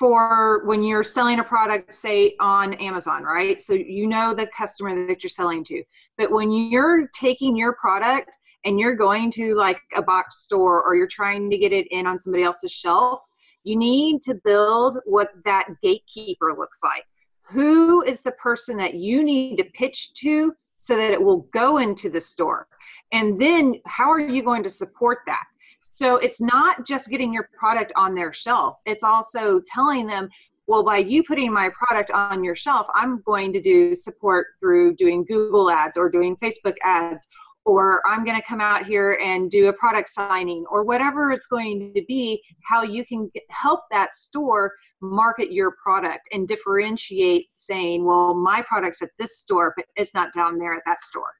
[0.01, 3.63] for when you're selling a product, say on Amazon, right?
[3.63, 5.83] So you know the customer that you're selling to.
[6.17, 8.31] But when you're taking your product
[8.65, 12.07] and you're going to like a box store or you're trying to get it in
[12.07, 13.21] on somebody else's shelf,
[13.63, 17.05] you need to build what that gatekeeper looks like.
[17.51, 21.77] Who is the person that you need to pitch to so that it will go
[21.77, 22.69] into the store?
[23.13, 25.45] And then how are you going to support that?
[25.93, 30.29] So it's not just getting your product on their shelf, it's also telling them,
[30.69, 34.95] well, by you putting my product on your shelf, I'm going to do support through
[34.95, 37.27] doing Google ads or doing Facebook ads,
[37.65, 41.49] or I'm going to come out here and do a product signing, or whatever it's
[41.49, 44.73] going to be, how you can help that store
[45.03, 50.33] market your product and differentiate saying, well, my product's at this store, but it's not
[50.35, 51.33] down there at that store.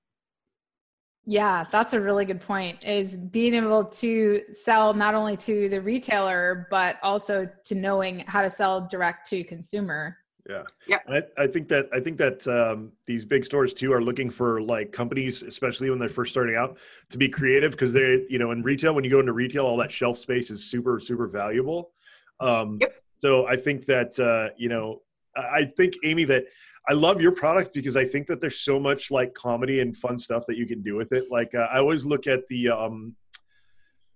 [1.27, 2.83] Yeah, that's a really good point.
[2.83, 8.43] Is being able to sell not only to the retailer, but also to knowing how
[8.43, 10.17] to sell direct to consumer.
[10.49, 10.99] Yeah, yeah.
[11.09, 14.61] I, I think that I think that um, these big stores too are looking for
[14.63, 16.79] like companies, especially when they're first starting out,
[17.11, 19.77] to be creative because they, you know, in retail, when you go into retail, all
[19.77, 21.91] that shelf space is super super valuable.
[22.41, 22.95] Um, yep.
[23.19, 25.03] So I think that uh, you know,
[25.37, 26.45] I think Amy that
[26.89, 30.19] I love your product because I think that there's so much like comedy and fun
[30.19, 31.31] stuff that you can do with it.
[31.31, 33.15] Like uh, I always look at the um,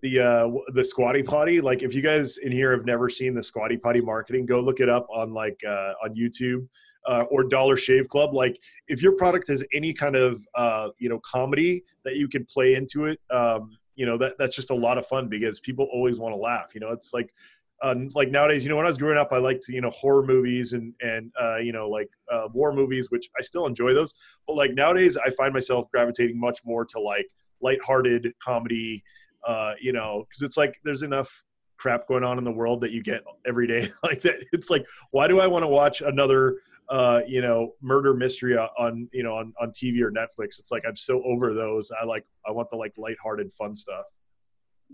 [0.02, 1.60] the uh, the Squatty Potty.
[1.60, 4.80] Like if you guys in here have never seen the Squatty Potty marketing, go look
[4.80, 6.68] it up on like uh, on YouTube.
[7.06, 8.32] Uh, or Dollar Shave Club.
[8.32, 12.46] Like, if your product has any kind of uh, you know comedy that you can
[12.46, 15.86] play into it, um, you know that that's just a lot of fun because people
[15.92, 16.74] always want to laugh.
[16.74, 17.34] You know, it's like
[17.84, 20.24] uh, like nowadays, you know, when I was growing up, I liked you know horror
[20.24, 24.14] movies and and uh, you know like uh, war movies, which I still enjoy those.
[24.46, 27.26] But like nowadays, I find myself gravitating much more to like
[27.60, 29.04] lighthearted comedy.
[29.46, 31.44] Uh, you know, because it's like there's enough
[31.76, 34.36] crap going on in the world that you get every day like that.
[34.52, 36.56] It's like, why do I want to watch another
[36.88, 40.58] uh, you know murder mystery on you know on on TV or Netflix?
[40.58, 41.90] It's like I'm so over those.
[42.00, 44.06] I like I want the like lighthearted fun stuff.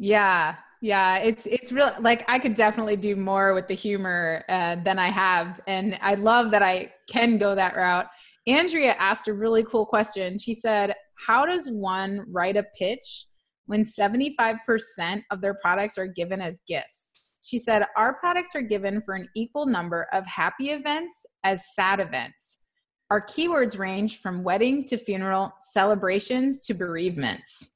[0.03, 1.95] Yeah, yeah, it's it's real.
[2.01, 6.15] Like I could definitely do more with the humor uh, than I have, and I
[6.15, 8.07] love that I can go that route.
[8.47, 10.39] Andrea asked a really cool question.
[10.39, 10.95] She said,
[11.27, 13.27] "How does one write a pitch
[13.67, 18.53] when seventy five percent of their products are given as gifts?" She said, "Our products
[18.55, 22.63] are given for an equal number of happy events as sad events.
[23.11, 27.73] Our keywords range from wedding to funeral, celebrations to bereavements."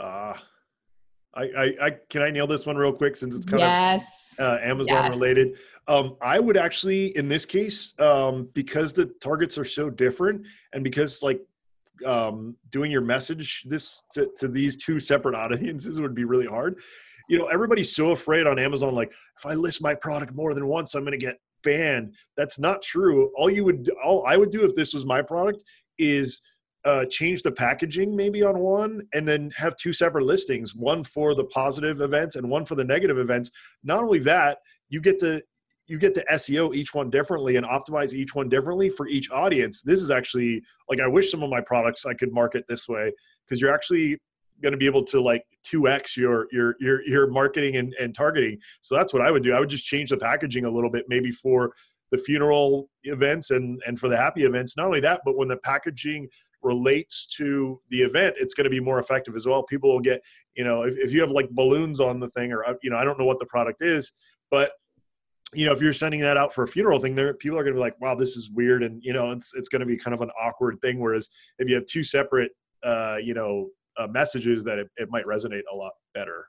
[0.00, 0.32] Ah.
[0.32, 0.38] Uh
[1.34, 4.36] I, I, I, can I nail this one real quick since it's kind yes.
[4.38, 5.10] of uh, Amazon yes.
[5.10, 5.56] related.
[5.88, 10.84] Um, I would actually, in this case, um, because the targets are so different, and
[10.84, 11.40] because like
[12.06, 16.78] um, doing your message this to, to these two separate audiences would be really hard.
[17.28, 18.94] You know, everybody's so afraid on Amazon.
[18.94, 22.14] Like, if I list my product more than once, I'm going to get banned.
[22.36, 23.30] That's not true.
[23.36, 25.62] All you would, all I would do if this was my product
[25.98, 26.42] is
[26.84, 31.34] uh, change the packaging maybe on one and then have two separate listings one for
[31.34, 33.52] the positive events and one for the negative events
[33.84, 34.58] not only that
[34.88, 35.40] you get to
[35.86, 39.82] you get to SEO each one differently and optimize each one differently for each audience.
[39.82, 43.12] This is actually like I wish some of my products I could market this way
[43.44, 44.18] because you're actually
[44.62, 48.58] going to be able to like 2x your your your your marketing and, and targeting.
[48.80, 49.52] So that's what I would do.
[49.52, 51.72] I would just change the packaging a little bit, maybe for
[52.10, 54.76] the funeral events and and for the happy events.
[54.76, 56.28] Not only that, but when the packaging
[56.62, 59.62] relates to the event, it's going to be more effective as well.
[59.62, 60.20] People will get,
[60.54, 63.04] you know, if, if you have like balloons on the thing, or you know, I
[63.04, 64.12] don't know what the product is,
[64.50, 64.72] but
[65.54, 67.74] you know, if you're sending that out for a funeral thing, there people are going
[67.74, 69.96] to be like, "Wow, this is weird," and you know, it's it's going to be
[69.96, 70.98] kind of an awkward thing.
[70.98, 72.52] Whereas if you have two separate,
[72.84, 76.46] uh, you know, uh, messages, that it, it might resonate a lot better.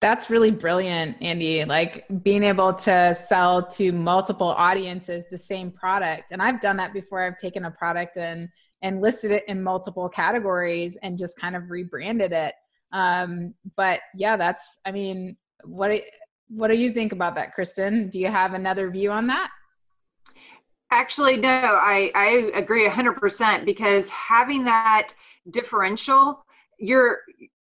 [0.00, 1.64] That's really brilliant, Andy.
[1.64, 6.92] Like being able to sell to multiple audiences the same product, and I've done that
[6.92, 7.26] before.
[7.26, 8.48] I've taken a product and
[8.84, 12.54] and listed it in multiple categories and just kind of rebranded it.
[12.92, 14.78] Um, but yeah, that's.
[14.86, 15.90] I mean, what
[16.48, 18.10] what do you think about that, Kristen?
[18.10, 19.50] Do you have another view on that?
[20.90, 25.12] Actually, no, I, I agree 100% because having that
[25.50, 26.44] differential,
[26.78, 27.20] you're,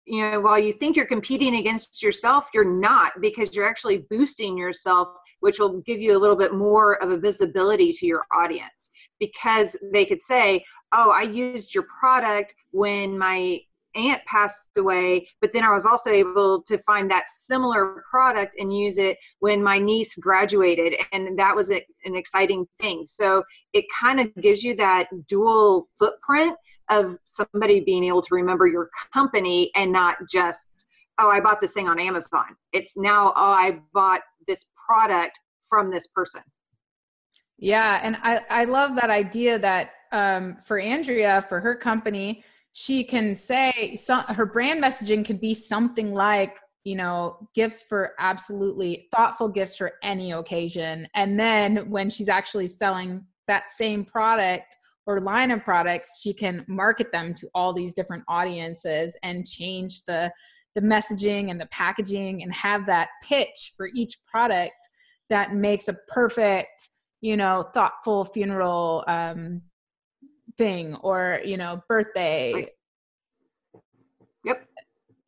[0.04, 4.58] you know, while you think you're competing against yourself, you're not because you're actually boosting
[4.58, 5.08] yourself,
[5.40, 8.90] which will give you a little bit more of a visibility to your audience
[9.20, 10.62] because they could say,
[10.94, 13.60] oh, I used your product when my
[13.96, 18.76] aunt passed away, but then I was also able to find that similar product and
[18.76, 20.94] use it when my niece graduated.
[21.12, 23.04] And that was a, an exciting thing.
[23.06, 23.42] So
[23.72, 26.56] it kind of gives you that dual footprint
[26.90, 30.86] of somebody being able to remember your company and not just,
[31.18, 32.56] oh, I bought this thing on Amazon.
[32.72, 35.38] It's now, oh, I bought this product
[35.68, 36.42] from this person.
[37.58, 38.00] Yeah.
[38.02, 43.34] And I, I love that idea that um, for Andrea, for her company, she can
[43.34, 49.48] say some, her brand messaging can be something like you know gifts for absolutely thoughtful
[49.48, 51.08] gifts for any occasion.
[51.14, 56.64] And then when she's actually selling that same product or line of products she can
[56.68, 60.32] market them to all these different audiences and change the
[60.74, 64.74] the messaging and the packaging and have that pitch for each product
[65.28, 66.88] that makes a perfect
[67.20, 69.60] you know thoughtful funeral um,
[70.56, 72.70] thing or you know birthday.
[74.44, 74.66] Yep.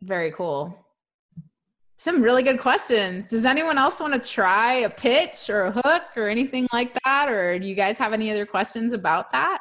[0.02, 0.76] Very cool.
[1.98, 3.30] Some really good questions.
[3.30, 7.28] Does anyone else want to try a pitch or a hook or anything like that?
[7.28, 9.58] Or do you guys have any other questions about that?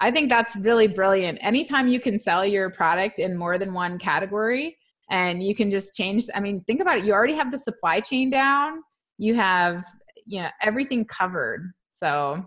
[0.00, 1.38] I think that's really brilliant.
[1.42, 4.76] Anytime you can sell your product in more than one category
[5.10, 7.04] and you can just change i mean think about it.
[7.04, 8.82] You already have the supply chain down.
[9.18, 9.84] You have
[10.26, 11.72] you know everything covered.
[11.96, 12.44] So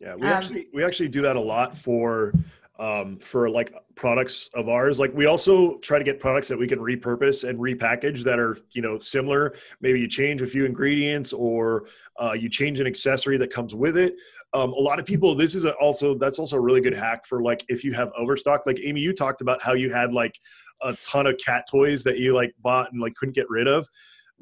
[0.00, 2.32] yeah, we um, actually we actually do that a lot for
[2.78, 5.00] um, for like products of ours.
[5.00, 8.58] Like we also try to get products that we can repurpose and repackage that are
[8.70, 9.54] you know similar.
[9.80, 11.86] Maybe you change a few ingredients or
[12.22, 14.14] uh, you change an accessory that comes with it.
[14.54, 17.42] Um, a lot of people, this is also that's also a really good hack for
[17.42, 18.62] like if you have overstock.
[18.66, 20.38] Like Amy, you talked about how you had like
[20.82, 23.86] a ton of cat toys that you like bought and like couldn't get rid of.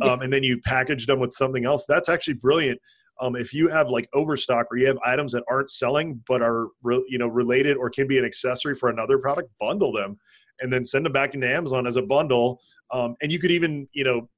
[0.02, 1.86] Um, and then you packaged them with something else.
[1.88, 2.78] That's actually brilliant
[3.20, 6.68] um, if you have like overstock or you have items that aren't selling but are
[6.82, 10.18] re- you know related or can be an accessory for another product bundle them
[10.60, 12.60] and then send them back into amazon as a bundle.
[12.92, 14.28] Um, and you could even you know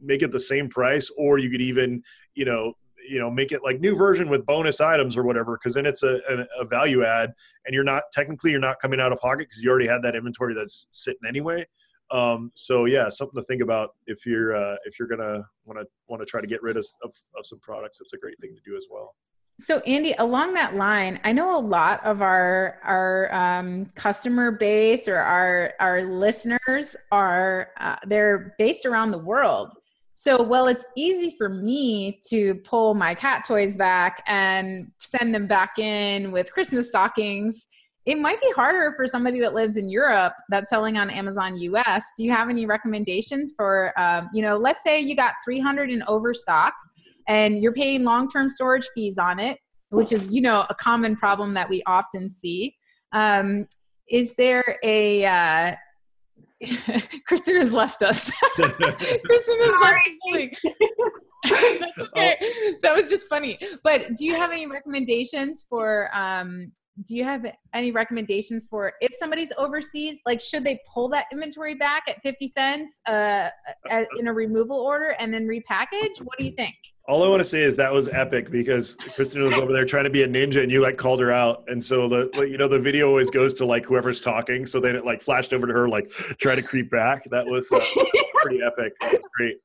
[0.00, 2.02] make it the same price or you could even
[2.34, 2.74] you know
[3.08, 6.02] you know make it like new version with bonus items or whatever because then it's
[6.02, 7.32] a, a, a, value add
[7.64, 10.14] and you're not technically you're not coming out of pocket because you already had that
[10.14, 11.66] inventory that's sitting anyway
[12.10, 15.86] um, so yeah, something to think about if you're uh, if you're gonna want to
[16.08, 18.00] want to try to get rid of, of, of some products.
[18.00, 19.14] It's a great thing to do as well.
[19.60, 25.08] So Andy, along that line, I know a lot of our our um, customer base
[25.08, 29.70] or our our listeners are uh, they're based around the world.
[30.12, 35.46] So while it's easy for me to pull my cat toys back and send them
[35.46, 37.68] back in with Christmas stockings
[38.08, 42.06] it might be harder for somebody that lives in Europe that's selling on Amazon US.
[42.16, 46.02] Do you have any recommendations for, um, you know, let's say you got 300 in
[46.08, 46.72] overstock
[47.28, 49.58] and you're paying long term storage fees on it,
[49.90, 52.74] which is, you know, a common problem that we often see.
[53.12, 53.66] Um,
[54.08, 55.76] is there a, uh,
[57.26, 58.30] Kristen has left us.
[58.54, 60.56] Kristen has left.
[61.80, 62.36] That's okay.
[62.82, 63.58] That was just funny.
[63.84, 66.72] But do you have any recommendations for um,
[67.04, 71.74] do you have any recommendations for if somebody's overseas like should they pull that inventory
[71.74, 73.50] back at 50 cents uh,
[74.18, 76.74] in a removal order and then repackage what do you think
[77.08, 80.04] all I want to say is that was epic because Kristen was over there trying
[80.04, 81.64] to be a ninja and you like called her out.
[81.66, 84.66] And so the, you know, the video always goes to like whoever's talking.
[84.66, 87.24] So then it like flashed over to her, like try to creep back.
[87.30, 87.80] That was uh,
[88.42, 88.92] pretty epic.
[89.00, 89.56] That was great.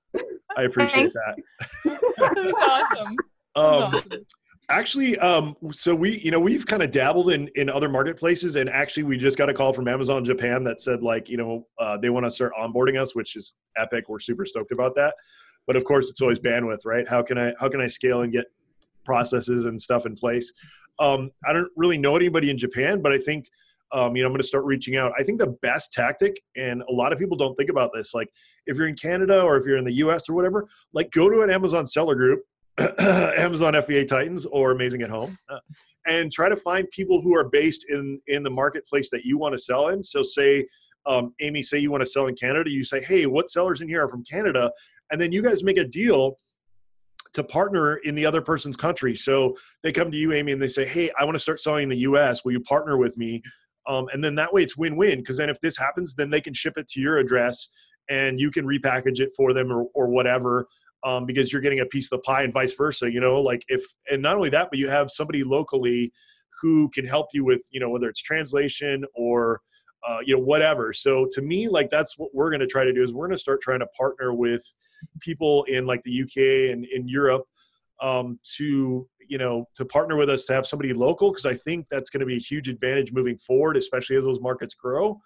[0.56, 1.36] I appreciate that.
[1.84, 3.16] that was awesome.
[3.56, 4.26] Um, awesome.
[4.70, 8.70] Actually, um, so we, you know, we've kind of dabbled in in other marketplaces, and
[8.70, 11.98] actually, we just got a call from Amazon Japan that said, like, you know, uh,
[11.98, 14.06] they want to start onboarding us, which is epic.
[14.08, 15.16] We're super stoked about that.
[15.68, 17.08] But of course, it's always bandwidth, right?
[17.08, 18.46] How can I how can I scale and get
[19.06, 20.52] processes and stuff in place?
[21.00, 23.48] Um, I don't really know anybody in Japan, but I think
[23.94, 25.14] um, you know, I'm going to start reaching out.
[25.18, 28.28] I think the best tactic, and a lot of people don't think about this, like
[28.66, 31.42] if you're in Canada or if you're in the US or whatever, like go to
[31.42, 32.42] an Amazon seller group,
[32.78, 35.60] Amazon FBA Titans or Amazing at Home, uh,
[36.08, 39.54] and try to find people who are based in in the marketplace that you want
[39.54, 40.02] to sell in.
[40.02, 40.66] So, say,
[41.06, 43.88] um, Amy, say you want to sell in Canada, you say, hey, what sellers in
[43.88, 44.72] here are from Canada,
[45.12, 46.36] and then you guys make a deal
[47.34, 49.16] to partner in the other person's country.
[49.16, 51.84] So they come to you, Amy, and they say, hey, I want to start selling
[51.84, 52.46] in the U.S.
[52.46, 53.42] Will you partner with me?
[53.88, 56.54] Um, and then that way it's win-win because then if this happens, then they can
[56.54, 57.70] ship it to your address
[58.10, 60.68] and you can repackage it for them or, or whatever
[61.04, 63.12] um, because you're getting a piece of the pie and vice versa.
[63.12, 66.12] You know, like if and not only that, but you have somebody locally
[66.62, 69.62] who can help you with you know whether it's translation or
[70.08, 70.94] uh, you know whatever.
[70.94, 73.36] So to me, like that's what we're going to try to do is we're going
[73.36, 74.64] to start trying to partner with
[75.20, 77.46] people in like the UK and in Europe
[78.02, 81.88] um, to you know to partner with us to have somebody local because I think
[81.90, 85.20] that's going to be a huge advantage moving forward, especially as those markets grow.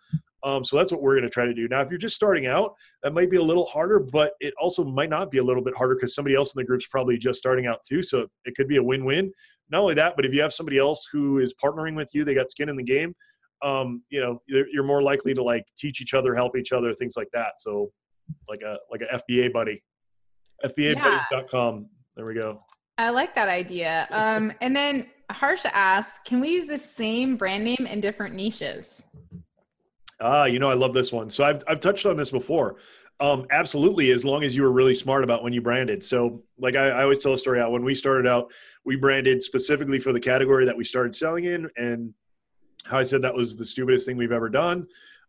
[0.44, 1.68] Um, so that's what we're going to try to do.
[1.68, 4.84] Now, if you're just starting out, that might be a little harder, but it also
[4.84, 7.40] might not be a little bit harder because somebody else in the group's probably just
[7.40, 8.04] starting out too.
[8.04, 9.34] So it could be a win-win.
[9.70, 12.36] Not only that, but if you have somebody else who is partnering with you, they
[12.36, 13.16] got skin in the game.
[13.64, 16.94] Um, you know, you're, you're more likely to like teach each other, help each other,
[16.94, 17.60] things like that.
[17.60, 17.92] So,
[18.50, 19.84] like a like a FBA buddy,
[20.66, 21.88] FBAbuddy.com.
[22.16, 22.60] There we go.
[22.98, 24.08] I like that idea.
[24.10, 29.02] Um, and then Harsha asks, can we use the same brand name in different niches?
[30.20, 31.30] Ah, you know, I love this one.
[31.30, 32.78] So I've I've touched on this before.
[33.20, 36.04] Um, absolutely, as long as you were really smart about when you branded.
[36.04, 38.52] So, like I, I always tell a story out when we started out,
[38.86, 42.14] we branded specifically for the category that we started selling in, and
[42.92, 44.88] I said that was the stupidest thing we've ever done.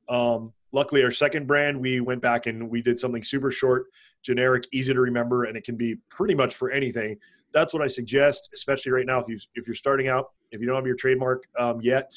[0.09, 3.86] Um, luckily, our second brand, we went back and we did something super short,
[4.22, 7.18] generic, easy to remember, and it can be pretty much for anything.
[7.52, 10.66] That's what I suggest, especially right now if you if you're starting out, if you
[10.66, 12.12] don't have your trademark um, yet,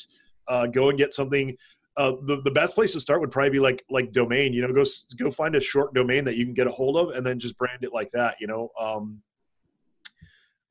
[0.47, 1.57] uh, go and get something
[1.97, 4.53] uh, the the best place to start would probably be like like domain.
[4.53, 4.83] You know, go
[5.17, 7.57] go find a short domain that you can get a hold of, and then just
[7.57, 8.35] brand it like that.
[8.39, 9.21] You know, um,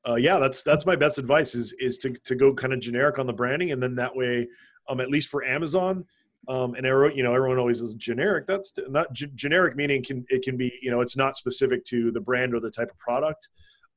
[0.07, 3.19] uh, yeah, that's that's my best advice is is to to go kind of generic
[3.19, 4.47] on the branding, and then that way,
[4.89, 6.05] um, at least for Amazon.
[6.47, 8.47] Um, and everyone, you know, everyone always is generic.
[8.47, 12.11] That's not g- generic, meaning can it can be, you know, it's not specific to
[12.11, 13.49] the brand or the type of product.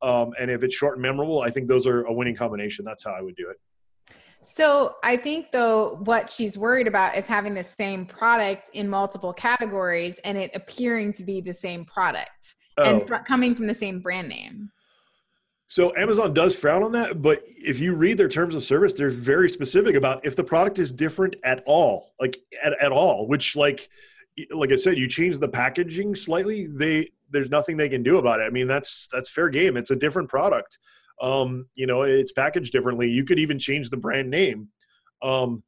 [0.02, 2.84] Um, and if it's short and memorable, I think those are a winning combination.
[2.84, 3.58] That's how I would do it.
[4.42, 9.32] So I think though what she's worried about is having the same product in multiple
[9.32, 12.82] categories and it appearing to be the same product oh.
[12.82, 14.70] and fr- coming from the same brand name.
[15.74, 19.10] So Amazon does frown on that, but if you read their terms of service, they're
[19.10, 23.56] very specific about if the product is different at all, like at, at all, which
[23.56, 23.88] like
[24.52, 28.38] like I said, you change the packaging slightly, they there's nothing they can do about
[28.38, 28.44] it.
[28.44, 29.76] I mean, that's that's fair game.
[29.76, 30.78] It's a different product
[31.22, 34.68] um, you know it's packaged differently you could even change the brand name
[35.22, 35.62] um,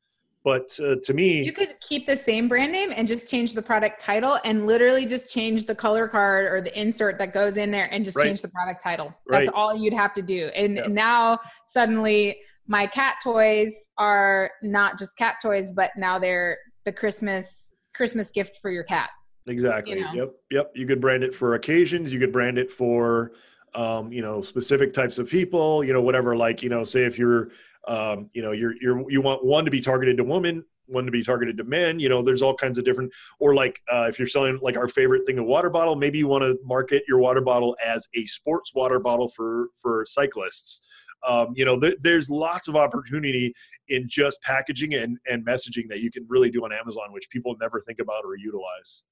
[0.47, 3.61] but uh, to me you could keep the same brand name and just change the
[3.61, 7.69] product title and literally just change the color card or the insert that goes in
[7.73, 8.27] there and just right.
[8.27, 9.57] change the product title that's right.
[9.57, 10.87] all you'd have to do and yeah.
[10.87, 11.37] now
[11.67, 12.39] suddenly
[12.69, 18.59] my cat toys are not just cat toys but now they're the christmas christmas gift
[18.63, 19.11] for your cat
[19.49, 20.13] exactly you know?
[20.13, 23.33] yep yep you could brand it for occasions you could brand it for
[23.75, 27.19] um, you know, specific types of people, you know, whatever, like, you know, say if
[27.19, 27.51] you're,
[27.87, 31.11] um, you know, you're, you're, you want one to be targeted to women, one to
[31.11, 34.19] be targeted to men, you know, there's all kinds of different, or like, uh, if
[34.19, 37.19] you're selling like our favorite thing, a water bottle, maybe you want to market your
[37.19, 40.83] water bottle as a sports water bottle for, for cyclists.
[41.27, 43.53] Um, you know, th- there's lots of opportunity
[43.89, 47.57] in just packaging and, and messaging that you can really do on Amazon, which people
[47.61, 49.03] never think about or utilize.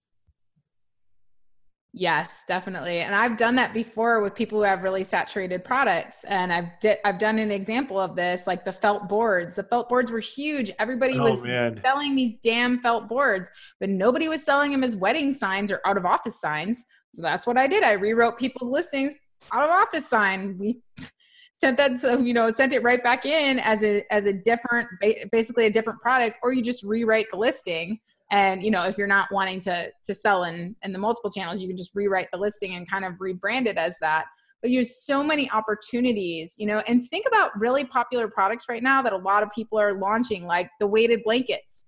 [1.97, 2.99] Yes, definitely.
[2.99, 6.16] And I've done that before with people who have really saturated products.
[6.24, 9.55] And I've di- I've done an example of this, like the felt boards.
[9.55, 10.72] The felt boards were huge.
[10.80, 11.78] Everybody oh, was man.
[11.82, 15.97] selling these damn felt boards, but nobody was selling them as wedding signs or out
[15.97, 16.84] of office signs.
[17.14, 17.84] So that's what I did.
[17.84, 19.14] I rewrote people's listings
[19.53, 20.59] out of office sign.
[20.59, 20.82] We
[21.61, 24.88] sent that, so, you know, sent it right back in as a as a different,
[25.30, 28.01] basically a different product, or you just rewrite the listing
[28.31, 31.61] and you know if you're not wanting to to sell in in the multiple channels
[31.61, 34.27] you can just rewrite the listing and kind of rebrand it as that.
[34.62, 39.03] But there's so many opportunities you know and think about really popular products right now
[39.03, 41.85] that a lot of people are launching like the weighted blankets.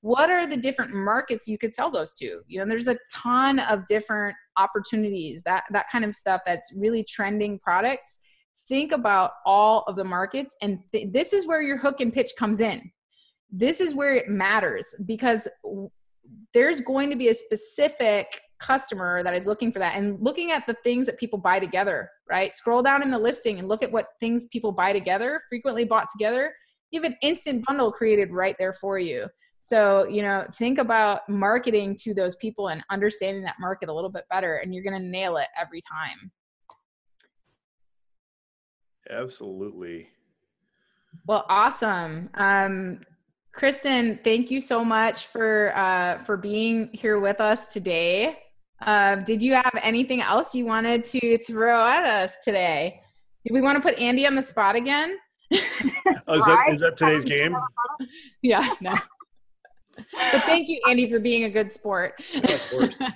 [0.00, 2.40] What are the different markets you could sell those to?
[2.46, 7.04] You know there's a ton of different opportunities that that kind of stuff that's really
[7.04, 8.18] trending products.
[8.68, 12.32] Think about all of the markets and th- this is where your hook and pitch
[12.38, 12.92] comes in
[13.50, 15.48] this is where it matters because
[16.52, 19.96] there's going to be a specific customer that is looking for that.
[19.96, 22.54] And looking at the things that people buy together right?
[22.54, 26.08] Scroll down in the listing and look at what things people buy together frequently bought
[26.12, 26.54] together.
[26.90, 29.26] You have an instant bundle created right there for you.
[29.60, 34.10] So you know think about marketing to those people and understanding that market a little
[34.10, 36.30] bit better and you're going to nail it every time.
[39.10, 40.08] Absolutely.
[41.26, 42.30] Well awesome.
[42.34, 43.00] Um
[43.58, 48.38] Kristen, thank you so much for uh, for being here with us today.
[48.80, 53.00] Uh, did you have anything else you wanted to throw at us today?
[53.44, 55.18] Do we want to put Andy on the spot again?
[55.52, 57.56] oh, is, that, is that today's game?
[58.42, 58.96] yeah, no.
[59.96, 62.14] but thank you, Andy, for being a good sport.
[62.32, 62.92] Yeah,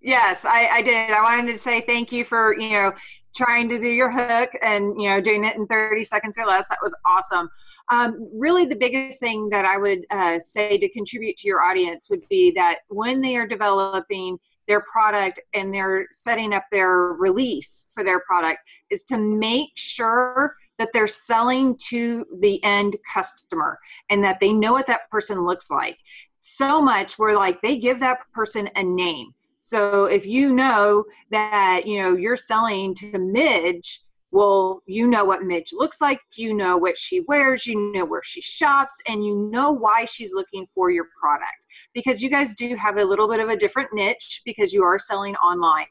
[0.00, 1.10] yes, I, I did.
[1.10, 2.92] I wanted to say thank you for you know
[3.36, 6.66] trying to do your hook and you know doing it in 30 seconds or less.
[6.70, 7.50] That was awesome.
[7.88, 12.08] Um, really, the biggest thing that I would uh, say to contribute to your audience
[12.10, 17.86] would be that when they are developing their product and they're setting up their release
[17.94, 18.58] for their product,
[18.90, 23.78] is to make sure that they're selling to the end customer
[24.10, 25.98] and that they know what that person looks like.
[26.40, 29.32] So much where like they give that person a name.
[29.60, 34.02] So if you know that you know you're selling to Midge
[34.36, 38.20] well, you know what Midge looks like, you know what she wears, you know where
[38.22, 41.56] she shops, and you know why she's looking for your product.
[41.94, 44.98] Because you guys do have a little bit of a different niche because you are
[44.98, 45.86] selling online.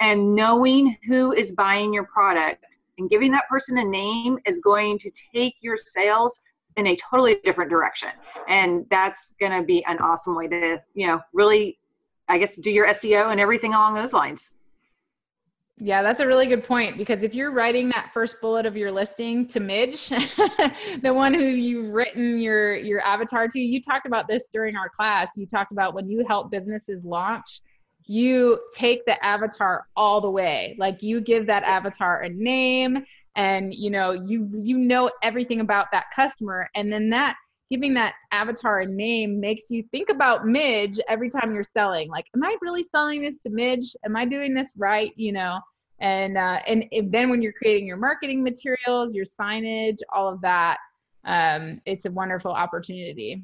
[0.00, 2.62] And knowing who is buying your product
[2.98, 6.40] and giving that person a name is going to take your sales
[6.76, 8.10] in a totally different direction.
[8.48, 11.78] And that's going to be an awesome way to, you know, really,
[12.28, 14.50] I guess, do your SEO and everything along those lines.
[15.80, 18.90] Yeah, that's a really good point because if you're writing that first bullet of your
[18.90, 20.08] listing to Midge,
[21.02, 24.88] the one who you've written your your avatar to, you talked about this during our
[24.88, 25.30] class.
[25.36, 27.60] You talked about when you help businesses launch,
[28.06, 30.74] you take the avatar all the way.
[30.80, 33.04] Like you give that avatar a name
[33.36, 37.36] and you know, you you know everything about that customer and then that
[37.70, 42.08] giving that avatar a name makes you think about Midge every time you're selling.
[42.08, 43.94] Like, am I really selling this to Midge?
[44.04, 45.12] Am I doing this right?
[45.16, 45.60] You know,
[46.00, 50.40] and uh, and if, then when you're creating your marketing materials, your signage, all of
[50.42, 50.78] that,
[51.24, 53.42] um, it's a wonderful opportunity.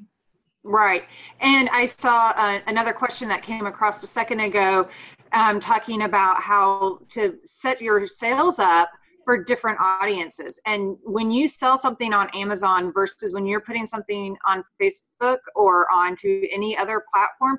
[0.62, 1.04] Right,
[1.40, 4.88] and I saw uh, another question that came across a second ago,
[5.32, 8.88] um, talking about how to set your sales up
[9.24, 10.60] for different audiences.
[10.66, 15.90] And when you sell something on Amazon versus when you're putting something on Facebook or
[15.92, 17.58] onto any other platform,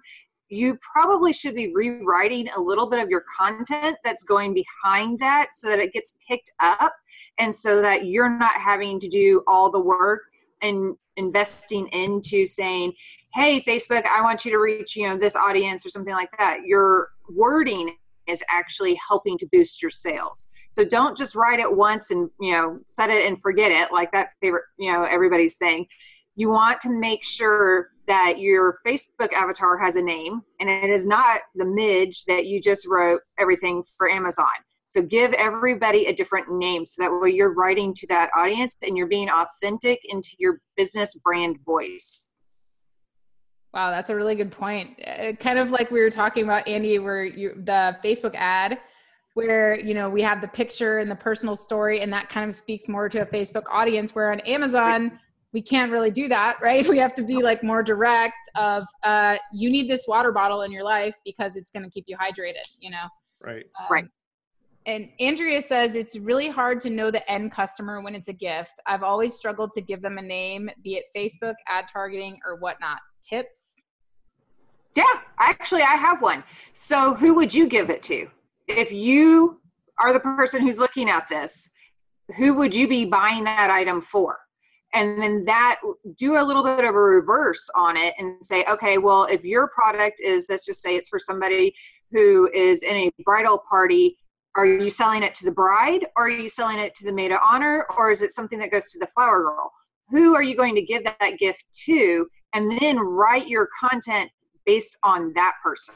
[0.50, 5.50] you probably should be rewriting a little bit of your content that's going behind that
[5.56, 6.94] so that it gets picked up
[7.40, 10.22] and so that you're not having to do all the work
[10.62, 12.94] and investing into saying
[13.34, 16.60] hey facebook i want you to reach you know this audience or something like that
[16.66, 17.96] your wording
[18.28, 22.52] is actually helping to boost your sales so don't just write it once and you
[22.52, 25.86] know set it and forget it like that favorite you know everybody's thing.
[26.36, 31.08] You want to make sure that your Facebook avatar has a name and it is
[31.08, 34.50] not the midge that you just wrote everything for Amazon.
[34.86, 38.98] So give everybody a different name so that way you're writing to that audience and
[38.98, 42.32] you're being authentic into your business brand voice.
[43.76, 44.98] Wow, that's a really good point.
[45.06, 48.80] Uh, kind of like we were talking about, Andy, where you, the Facebook ad
[49.36, 52.56] where you know we have the picture and the personal story and that kind of
[52.56, 55.20] speaks more to a facebook audience where on amazon
[55.54, 56.88] we can't really do that right?
[56.88, 60.72] We have to be like more direct of uh, you need this water bottle in
[60.72, 63.08] your life because it's going to keep you hydrated you know?
[63.42, 63.66] Right.
[63.80, 64.06] Um, right.
[64.86, 68.74] and andrea says it's really hard to know the end customer when it's a gift.
[68.86, 73.00] I've always struggled to give them a name be it facebook ad targeting or whatnot
[73.28, 73.72] tips
[74.96, 75.04] yeah
[75.40, 78.28] actually i have one so who would you give it to
[78.68, 79.60] if you
[80.00, 81.70] are the person who's looking at this,
[82.38, 84.38] who would you be buying that item for?
[84.94, 85.80] And then that
[86.18, 89.68] do a little bit of a reverse on it and say, okay, well, if your
[89.68, 91.74] product is, let's just say it's for somebody
[92.12, 94.18] who is in a bridal party,
[94.56, 97.32] are you selling it to the bride or are you selling it to the maid
[97.32, 99.72] of honor or is it something that goes to the flower girl?
[100.12, 102.28] Who are you going to give that gift to?
[102.56, 104.32] And then write your content
[104.66, 105.96] based on that person.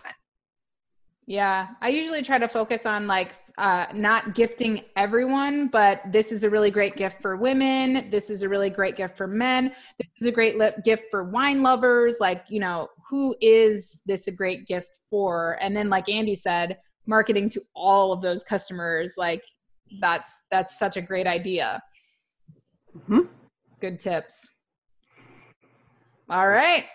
[1.25, 6.43] Yeah, I usually try to focus on like uh, not gifting everyone, but this is
[6.43, 8.09] a really great gift for women.
[8.09, 9.75] This is a really great gift for men.
[9.99, 12.17] This is a great gift for wine lovers.
[12.19, 15.57] Like, you know, who is this a great gift for?
[15.61, 19.13] And then, like Andy said, marketing to all of those customers.
[19.17, 19.43] Like,
[20.01, 21.81] that's that's such a great idea.
[22.97, 23.21] Mm-hmm.
[23.79, 24.55] Good tips.
[26.29, 26.85] All right.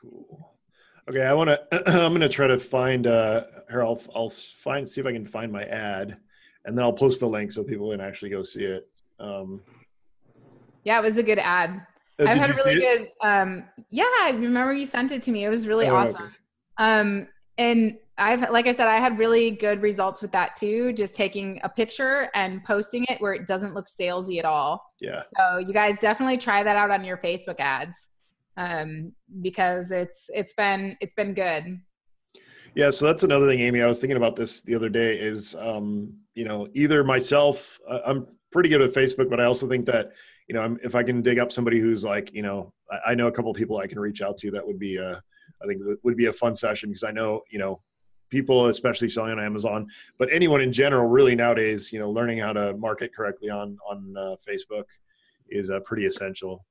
[0.00, 0.56] Cool.
[1.08, 1.88] Okay, I want to.
[1.88, 3.06] I'm going to try to find.
[3.06, 6.16] Uh, here, I'll I'll find see if I can find my ad,
[6.64, 8.88] and then I'll post the link so people can actually go see it.
[9.20, 9.60] Um,
[10.84, 11.86] yeah, it was a good ad.
[12.18, 13.08] Uh, I've had a really good.
[13.20, 15.44] Um, yeah, I remember you sent it to me.
[15.44, 16.24] It was really oh, awesome.
[16.24, 16.34] Okay.
[16.78, 17.28] Um,
[17.58, 20.92] and I've like I said, I had really good results with that too.
[20.92, 24.84] Just taking a picture and posting it where it doesn't look salesy at all.
[25.00, 25.22] Yeah.
[25.38, 28.08] So you guys definitely try that out on your Facebook ads
[28.56, 31.80] um, because it's it's been it's been good.
[32.74, 33.82] Yeah, so that's another thing, Amy.
[33.82, 35.18] I was thinking about this the other day.
[35.18, 39.86] Is um, you know either myself, I'm pretty good with Facebook, but I also think
[39.86, 40.12] that
[40.48, 43.26] you know if I can dig up somebody who's like you know I, I know
[43.26, 45.22] a couple people I can reach out to that would be a
[45.62, 47.82] I think would be a fun session because I know you know
[48.30, 49.86] people especially selling on Amazon,
[50.18, 54.14] but anyone in general really nowadays you know learning how to market correctly on on
[54.16, 54.84] uh, Facebook
[55.50, 56.64] is uh, pretty essential.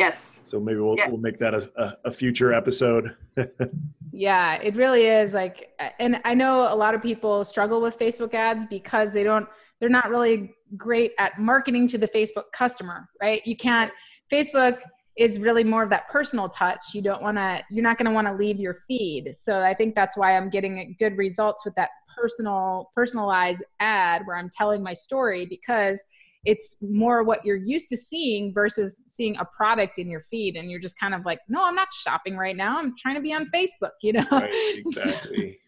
[0.00, 0.40] Yes.
[0.44, 1.08] So maybe we'll, yeah.
[1.08, 3.14] we'll make that a, a future episode.
[4.12, 8.32] yeah, it really is like, and I know a lot of people struggle with Facebook
[8.32, 9.46] ads because they don't,
[9.78, 13.46] they're not really great at marketing to the Facebook customer, right?
[13.46, 13.92] You can't,
[14.32, 14.80] Facebook
[15.18, 16.80] is really more of that personal touch.
[16.94, 19.34] You don't want to, you're not going to want to leave your feed.
[19.34, 24.38] So I think that's why I'm getting good results with that personal, personalized ad where
[24.38, 26.02] I'm telling my story because
[26.44, 30.70] it's more what you're used to seeing versus seeing a product in your feed and
[30.70, 32.78] you're just kind of like no i'm not shopping right now.
[32.78, 34.26] I'm trying to be on facebook you know?
[34.30, 35.58] Right, exactly.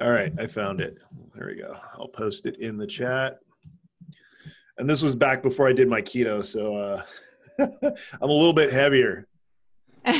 [0.00, 0.96] All right i found it.
[1.34, 1.76] There we go.
[1.98, 3.38] I'll post it in the chat.
[4.78, 7.02] And this was back before i did my keto so uh
[7.58, 7.70] i'm
[8.22, 9.26] a little bit heavier.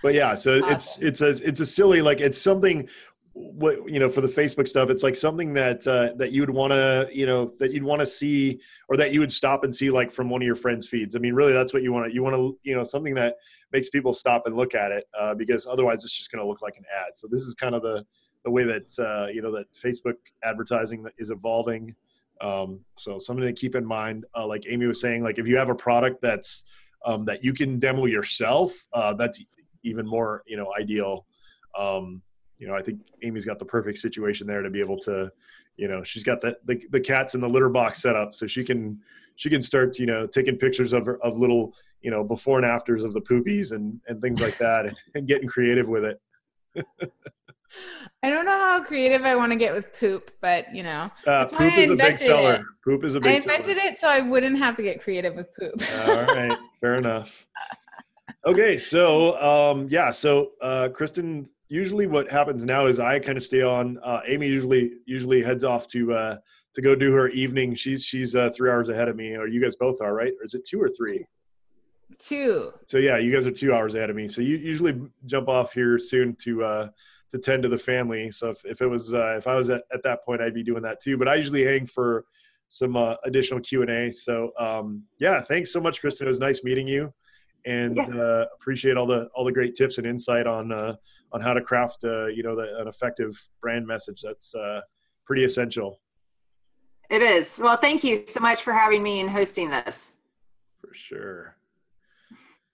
[0.00, 0.72] But yeah so awesome.
[0.72, 2.88] it's it's a it's a silly like it's something
[3.38, 6.50] what you know for the facebook stuff it's like something that uh, that you would
[6.50, 9.74] want to you know that you'd want to see or that you would stop and
[9.74, 11.14] see like from one of your friends feeds.
[11.14, 13.34] I mean really that's what you want to you want to you know something that
[13.72, 16.62] makes people stop and look at it uh, because otherwise it's just going to look
[16.62, 17.12] like an ad.
[17.16, 18.04] So this is kind of the
[18.44, 21.94] the way that uh, you know that facebook advertising is evolving.
[22.40, 25.56] Um, so something to keep in mind uh, like amy was saying like if you
[25.56, 26.64] have a product that's
[27.04, 29.40] um, that you can demo yourself uh, that's
[29.84, 31.26] even more you know ideal.
[31.78, 32.22] Um,
[32.58, 35.30] you know, I think Amy's got the perfect situation there to be able to,
[35.76, 38.46] you know, she's got the, the, the cats in the litter box set up so
[38.46, 39.00] she can,
[39.36, 42.66] she can start, you know, taking pictures of, her, of little, you know, before and
[42.66, 46.20] afters of the poopies and, and things like that and, and getting creative with it.
[48.22, 51.44] I don't know how creative I want to get with poop, but you know, uh,
[51.46, 52.54] poop is a big seller.
[52.54, 52.62] It.
[52.84, 53.32] Poop is a big.
[53.32, 53.90] I invented seller.
[53.90, 55.74] it so I wouldn't have to get creative with poop.
[56.08, 57.46] All right, fair enough.
[58.46, 63.44] Okay, so um, yeah, so uh, Kristen usually what happens now is I kind of
[63.44, 63.98] stay on.
[64.02, 66.36] Uh, Amy usually usually heads off to uh,
[66.74, 67.74] to go do her evening.
[67.74, 70.32] She's she's uh, three hours ahead of me, or you guys both are, right?
[70.40, 71.26] Or is it two or three?
[72.18, 72.72] Two.
[72.86, 74.28] So yeah, you guys are two hours ahead of me.
[74.28, 76.88] So you usually jump off here soon to uh,
[77.30, 78.30] to tend to the family.
[78.30, 80.64] So if, if it was uh, if I was at, at that point, I'd be
[80.64, 81.18] doing that too.
[81.18, 82.24] But I usually hang for
[82.70, 84.10] some uh, additional Q and A.
[84.10, 86.26] So um, yeah, thanks so much, Kristen.
[86.26, 87.12] It was nice meeting you
[87.68, 88.08] and yes.
[88.08, 90.94] uh, appreciate all the all the great tips and insight on uh,
[91.32, 94.22] on how to craft uh, you know the, an effective brand message.
[94.22, 94.80] That's uh,
[95.26, 96.00] pretty essential.
[97.10, 97.60] It is.
[97.62, 100.16] Well, thank you so much for having me and hosting this.
[100.80, 101.56] For sure.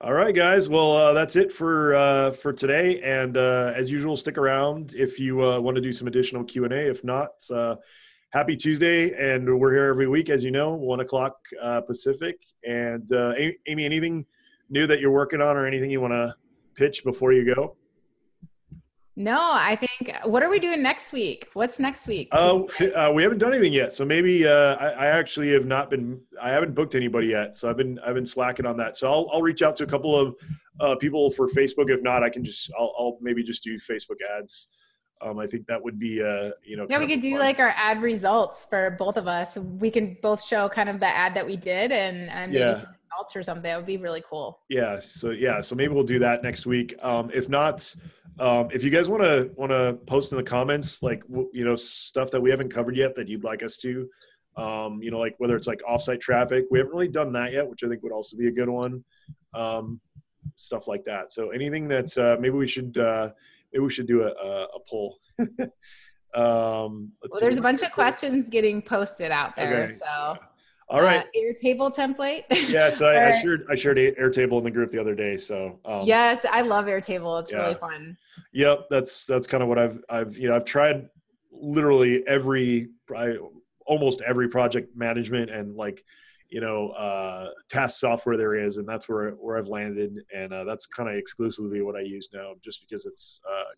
[0.00, 0.68] All right, guys.
[0.68, 3.00] Well, uh, that's it for uh, for today.
[3.02, 6.88] And as usual, stick around if you want to do some additional Q and A.
[6.88, 7.30] If not,
[8.30, 11.36] happy Tuesday, and we're here every week, as you know, one o'clock
[11.86, 12.36] Pacific.
[12.64, 13.08] And
[13.66, 14.26] Amy, anything
[14.74, 16.34] new that you're working on or anything you want to
[16.74, 17.76] pitch before you go?
[19.16, 20.12] No, I think.
[20.24, 21.48] What are we doing next week?
[21.52, 22.28] What's next week?
[22.32, 23.92] Oh, uh, we haven't done anything yet.
[23.92, 26.20] So maybe uh, I, I, actually have not been.
[26.42, 27.54] I haven't booked anybody yet.
[27.54, 28.96] So I've been I've been slacking on that.
[28.96, 30.34] So I'll I'll reach out to a couple of
[30.80, 31.90] uh, people for Facebook.
[31.90, 34.66] If not, I can just I'll, I'll maybe just do Facebook ads.
[35.24, 36.88] Um, I think that would be uh, you know.
[36.90, 37.38] Yeah, we could do fun.
[37.38, 39.56] like our ad results for both of us.
[39.56, 42.80] We can both show kind of the ad that we did and and maybe yeah.
[42.80, 42.93] some
[43.34, 43.62] or something.
[43.62, 44.60] That would be really cool.
[44.68, 44.98] Yeah.
[45.00, 45.60] So yeah.
[45.60, 46.94] So maybe we'll do that next week.
[47.02, 47.94] Um, if not,
[48.38, 51.76] um, if you guys want to want to post in the comments, like you know
[51.76, 54.08] stuff that we haven't covered yet that you'd like us to,
[54.56, 57.68] um, you know, like whether it's like offsite traffic, we haven't really done that yet,
[57.68, 59.04] which I think would also be a good one.
[59.54, 60.00] Um,
[60.56, 61.32] stuff like that.
[61.32, 63.30] So anything that uh, maybe we should uh,
[63.72, 65.18] maybe we should do a a, a poll.
[65.38, 65.52] um,
[66.34, 69.94] well, there's a bunch of questions getting posted out there, okay.
[69.94, 70.36] so.
[70.88, 71.20] All right.
[71.20, 72.44] Uh, Airtable template.
[72.70, 75.36] yeah, so I, I, shared I shared Airtable in the group the other day.
[75.36, 77.40] So um, yes, I love Airtable.
[77.40, 77.58] It's yeah.
[77.58, 78.16] really fun.
[78.52, 81.08] Yep, that's that's kind of what I've I've you know I've tried
[81.50, 83.36] literally every I,
[83.86, 86.04] almost every project management and like
[86.50, 90.64] you know uh, task software there is, and that's where where I've landed, and uh,
[90.64, 93.72] that's kind of exclusively what I use now, just because it's uh,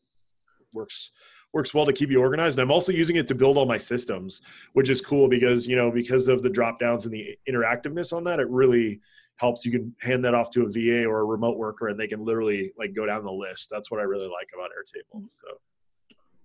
[0.72, 1.12] works
[1.56, 2.58] works well to keep you organized.
[2.58, 4.42] And I'm also using it to build all my systems,
[4.74, 8.22] which is cool because you know because of the drop downs and the interactiveness on
[8.24, 9.00] that, it really
[9.36, 9.64] helps.
[9.64, 12.24] You can hand that off to a VA or a remote worker, and they can
[12.24, 13.68] literally like go down the list.
[13.70, 15.26] That's what I really like about Airtable.
[15.28, 15.58] So.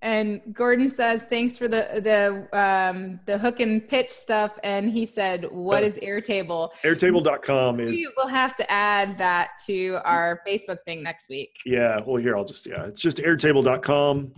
[0.03, 5.05] And Gordon says, "Thanks for the the um, the hook and pitch stuff." And he
[5.05, 7.91] said, "What is Airtable?" Airtable.com is.
[7.91, 11.51] We will have to add that to our Facebook thing next week.
[11.65, 11.99] Yeah.
[12.03, 14.33] Well, here I'll just yeah, it's just Airtable.com,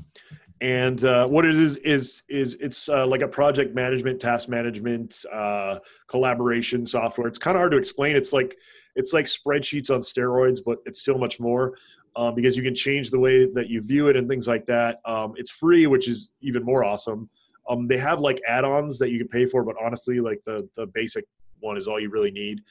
[0.61, 5.25] and uh, what it is is is it's uh, like a project management, task management,
[5.31, 7.27] uh, collaboration software.
[7.27, 8.15] It's kind of hard to explain.
[8.15, 8.57] It's like
[8.95, 11.73] it's like spreadsheets on steroids, but it's still much more
[12.15, 14.99] um, because you can change the way that you view it and things like that.
[15.05, 17.29] Um, it's free, which is even more awesome.
[17.69, 20.85] Um, they have like add-ons that you can pay for, but honestly, like the the
[20.87, 21.25] basic
[21.59, 22.61] one is all you really need.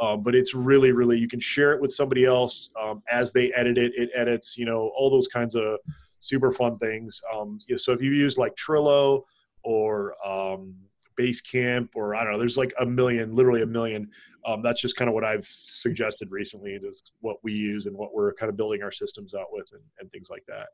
[0.00, 3.52] Um, but it's really, really you can share it with somebody else um, as they
[3.52, 3.92] edit it.
[3.94, 5.78] It edits, you know, all those kinds of
[6.22, 7.20] super fun things.
[7.34, 9.22] Um, yeah, so if you use like Trello
[9.62, 10.74] or um,
[11.18, 14.10] Basecamp or I don't know, there's like a million, literally a million
[14.46, 16.72] um, that's just kind of what I've suggested recently.
[16.72, 19.82] Is what we use and what we're kind of building our systems out with and,
[20.00, 20.68] and things like that.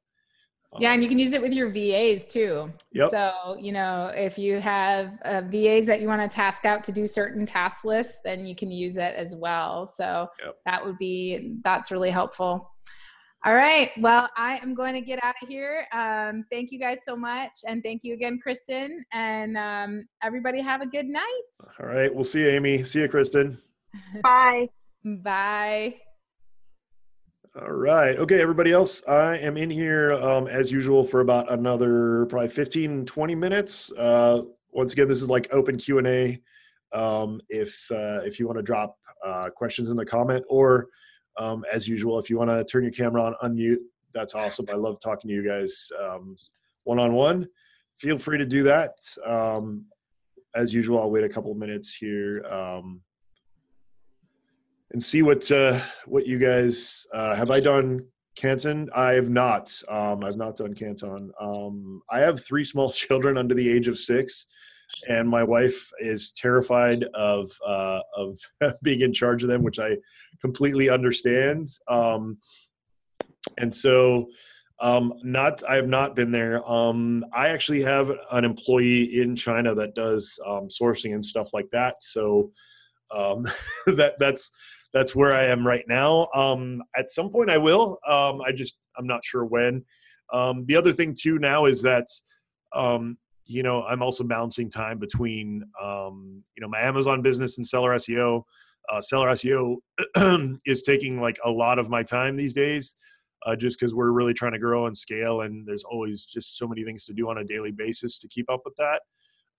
[0.73, 2.71] Um, yeah, and you can use it with your VAs too.
[2.93, 3.11] Yep.
[3.11, 6.93] So, you know, if you have uh, VAs that you want to task out to
[6.93, 9.93] do certain task lists, then you can use it as well.
[9.97, 10.57] So yep.
[10.67, 12.71] that would be, that's really helpful.
[13.45, 13.91] All right.
[14.01, 15.87] Well, I am going to get out of here.
[15.93, 17.61] Um, thank you guys so much.
[17.69, 19.05] And thank you again, Kristen.
[19.13, 21.43] And um, everybody have a good night.
[21.81, 22.13] All right.
[22.13, 22.83] We'll see you, Amy.
[22.83, 23.59] See you, Kristen.
[24.23, 24.69] Bye.
[25.05, 25.95] Bye.
[27.61, 28.19] All right.
[28.19, 33.07] Okay, everybody else, I am in here um, as usual for about another probably 15,
[33.07, 33.93] 20 minutes.
[33.93, 36.41] Uh, once again, this is like open Q&A.
[36.93, 40.89] Um, if, uh, if you want to drop uh, questions in the comment or
[41.39, 43.79] um, as usual, if you want to turn your camera on, unmute,
[44.13, 44.67] that's awesome.
[44.71, 45.91] I love talking to you guys
[46.85, 47.47] one on one.
[47.99, 48.97] Feel free to do that.
[49.27, 49.85] Um,
[50.55, 53.03] as usual, I'll wait a couple minutes here um,
[54.93, 57.51] and see what uh, what you guys uh, have.
[57.51, 58.89] I done Canton?
[58.95, 59.71] I have not.
[59.89, 61.31] Um, I've not done Canton.
[61.41, 64.47] Um, I have three small children under the age of six,
[65.09, 68.39] and my wife is terrified of uh, of
[68.83, 69.97] being in charge of them, which I
[70.41, 71.69] completely understand.
[71.89, 72.39] Um,
[73.57, 74.29] and so,
[74.81, 76.69] um, not I have not been there.
[76.69, 81.71] Um, I actually have an employee in China that does um, sourcing and stuff like
[81.73, 82.03] that.
[82.03, 82.53] So
[83.15, 83.47] um,
[83.87, 84.51] that that's
[84.93, 86.29] that's where I am right now.
[86.35, 87.99] Um, at some point, I will.
[88.07, 89.85] I just I'm not sure when.
[90.33, 92.07] The other thing too now is that
[92.75, 93.19] um,
[93.49, 97.97] you know I'm also balancing time between um, you know my Amazon business and seller
[97.97, 98.45] SEO
[98.89, 99.77] uh, seller SEO
[100.67, 102.95] is taking like a lot of my time these days,
[103.47, 106.67] uh, just because we're really trying to grow and scale, and there's always just so
[106.67, 109.01] many things to do on a daily basis to keep up with that.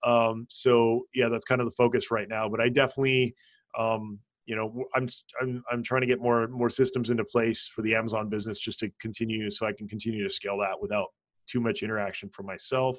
[0.08, 2.48] Um, so yeah, that's kind of the focus right now.
[2.48, 3.34] But I definitely,
[3.78, 5.08] um, you know, I'm
[5.40, 8.80] I'm I'm trying to get more more systems into place for the Amazon business just
[8.80, 11.08] to continue, so I can continue to scale that without
[11.46, 12.96] too much interaction for myself.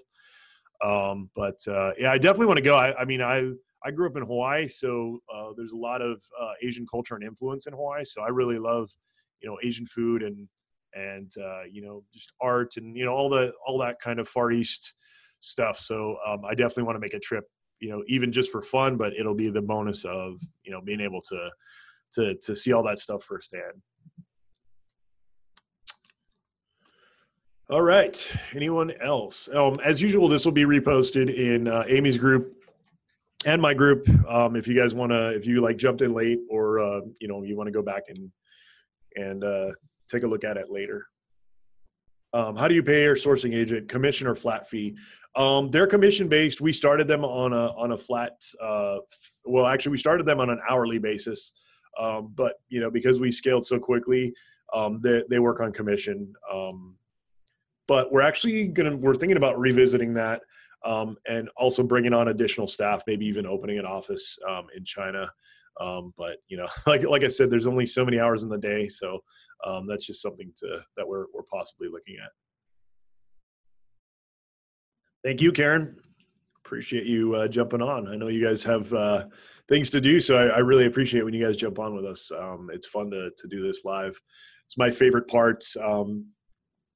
[0.83, 2.75] Um, but uh, yeah, I definitely want to go.
[2.75, 3.51] I, I mean, I
[3.83, 7.23] I grew up in Hawaii, so uh, there's a lot of uh, Asian culture and
[7.23, 8.03] influence in Hawaii.
[8.05, 8.91] So I really love,
[9.41, 10.47] you know, Asian food and
[10.93, 14.27] and uh, you know just art and you know all the all that kind of
[14.27, 14.93] Far East
[15.39, 15.79] stuff.
[15.79, 17.45] So um, I definitely want to make a trip,
[17.79, 21.01] you know, even just for fun, but it'll be the bonus of you know being
[21.01, 21.49] able to
[22.15, 23.81] to to see all that stuff firsthand.
[27.71, 28.29] All right.
[28.53, 29.47] Anyone else?
[29.53, 32.53] Um, as usual, this will be reposted in uh, Amy's group
[33.45, 34.09] and my group.
[34.29, 37.29] Um, if you guys want to if you like jumped in late or uh, you
[37.29, 38.29] know you want to go back and
[39.15, 39.71] and uh,
[40.09, 41.05] take a look at it later.
[42.33, 44.97] Um, how do you pay your sourcing agent commission or flat fee?
[45.37, 48.97] Um, they're commission based we started them on a on a flat uh,
[49.45, 51.53] well actually we started them on an hourly basis.
[51.97, 54.33] Um, but you know because we scaled so quickly
[54.73, 56.33] um, they, they work on commission.
[56.53, 56.97] Um,
[57.91, 60.39] but we're actually gonna we're thinking about revisiting that
[60.85, 65.29] um, and also bringing on additional staff, maybe even opening an office um, in China.
[65.81, 68.57] Um, but you know, like like I said, there's only so many hours in the
[68.57, 69.19] day, so
[69.67, 72.31] um, that's just something to that we're we're possibly looking at.
[75.25, 75.97] Thank you, Karen.
[76.65, 78.07] Appreciate you uh, jumping on.
[78.07, 79.25] I know you guys have uh,
[79.67, 82.31] things to do, so I, I, really appreciate when you guys jump on with us.
[82.31, 84.17] Um, it's fun to to do this live.
[84.65, 85.65] It's my favorite part.
[85.83, 86.27] Um,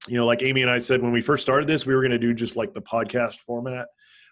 [0.08, 2.12] you know, like Amy and I said when we first started this, we were going
[2.12, 3.88] to do just like the podcast format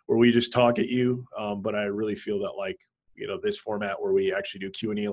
[0.05, 1.25] where we just talk at you.
[1.37, 2.77] Um, but I really feel that like
[3.15, 5.11] you know this format where we actually do Q and A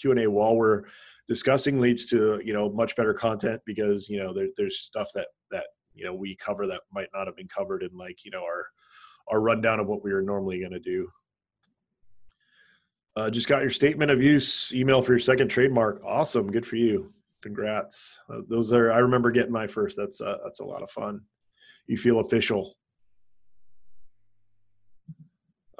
[0.00, 0.84] Q and A while we're
[1.28, 5.28] discussing leads to you know much better content because you know there, there's stuff that
[5.50, 8.42] that you know we cover that might not have been covered in like you know
[8.42, 8.66] our
[9.28, 11.08] our rundown of what we are normally going to do.
[13.16, 16.02] Uh, just got your statement of use email for your second trademark.
[16.04, 17.10] Awesome, good for you.
[17.44, 18.18] Congrats.
[18.32, 19.98] Uh, those are I remember getting my first.
[19.98, 21.20] That's uh, that's a lot of fun.
[21.86, 22.74] You feel official.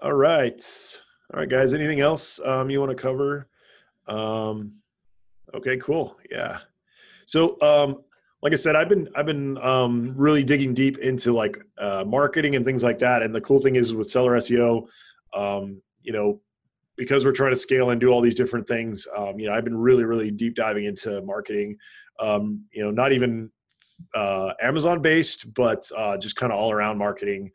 [0.02, 0.62] All right.
[1.32, 1.72] All right, guys.
[1.72, 3.48] Anything else um, you want to cover?
[4.06, 4.74] Um,
[5.54, 6.18] okay, cool.
[6.30, 6.58] Yeah.
[7.24, 8.02] So, um,
[8.42, 12.56] like I said, I've been I've been um, really digging deep into like uh, marketing
[12.56, 13.22] and things like that.
[13.22, 14.86] And the cool thing is with Seller SEO,
[15.34, 16.42] um, you know,
[16.96, 19.64] because we're trying to scale and do all these different things, um, you know, I've
[19.64, 21.76] been really really deep diving into marketing.
[22.20, 23.50] Um, you know, not even
[24.14, 27.50] uh, Amazon based, but uh, just kind of all around marketing.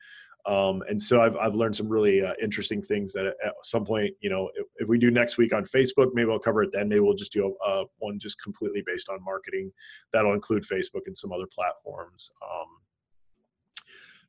[0.46, 4.12] Um, and so I've, I've learned some really uh, interesting things that at some point,
[4.22, 6.90] you know, if, if, we do next week on Facebook, maybe I'll cover it then.
[6.90, 9.72] Maybe we'll just do a, a one just completely based on marketing.
[10.14, 12.32] That'll include Facebook and some other platforms.
[12.42, 12.68] Um,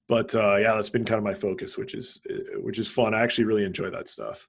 [0.08, 3.14] but uh, yeah, that's been kind of my focus, which is uh, which is fun.
[3.14, 4.48] I actually really enjoy that stuff.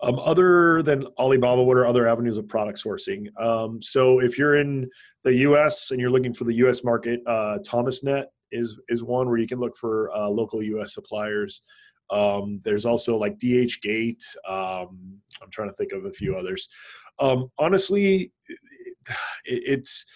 [0.00, 3.26] Um, other than Alibaba, what are other avenues of product sourcing?
[3.40, 4.88] Um, so if you're in
[5.24, 5.90] the U.S.
[5.90, 6.84] and you're looking for the U.S.
[6.84, 10.94] market, uh, ThomasNet is is one where you can look for uh, local U.S.
[10.94, 11.62] suppliers.
[12.10, 14.22] Um, there's also like DHgate.
[14.48, 16.68] Um, I'm trying to think of a few others.
[17.18, 18.32] Um, honestly,
[19.44, 20.06] it, it's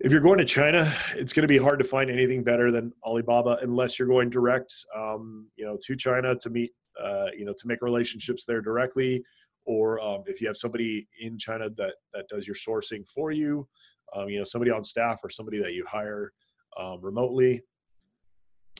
[0.00, 2.92] if you're going to China, it's going to be hard to find anything better than
[3.04, 6.72] Alibaba unless you're going direct, um, you know, to China to meet,
[7.02, 9.24] uh, you know, to make relationships there directly,
[9.64, 13.66] or um, if you have somebody in China that that does your sourcing for you,
[14.14, 16.32] um, you know, somebody on staff or somebody that you hire
[16.78, 17.62] um, remotely.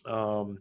[0.07, 0.59] Um,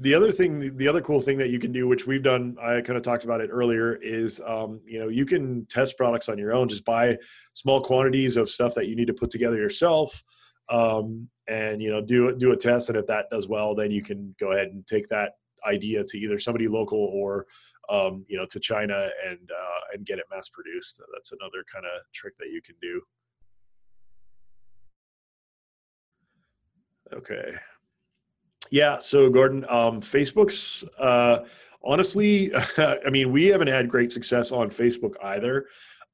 [0.00, 2.80] the other thing, the other cool thing that you can do, which we've done, I
[2.80, 6.38] kind of talked about it earlier, is um, you know you can test products on
[6.38, 6.68] your own.
[6.68, 7.18] Just buy
[7.52, 10.24] small quantities of stuff that you need to put together yourself,
[10.70, 12.88] um, and you know do do a test.
[12.88, 15.32] And if that does well, then you can go ahead and take that
[15.66, 17.46] idea to either somebody local or
[17.90, 21.00] um, you know to China and uh, and get it mass produced.
[21.14, 23.00] That's another kind of trick that you can do.
[27.14, 27.54] Okay.
[28.70, 28.98] Yeah.
[29.00, 31.40] So Gordon, um, Facebook's uh,
[31.84, 35.66] honestly, I mean, we haven't had great success on Facebook either,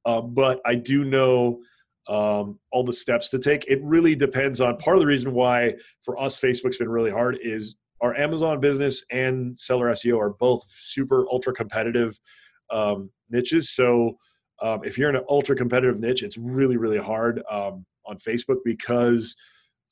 [0.05, 1.61] uh, but I do know
[2.09, 3.65] um, all the steps to take.
[3.67, 7.37] It really depends on part of the reason why for us Facebook's been really hard
[7.41, 12.19] is our Amazon business and seller SEO are both super ultra competitive
[12.71, 13.71] um, niches.
[13.71, 14.17] So
[14.61, 18.57] um, if you're in an ultra competitive niche, it's really really hard um, on Facebook
[18.63, 19.35] because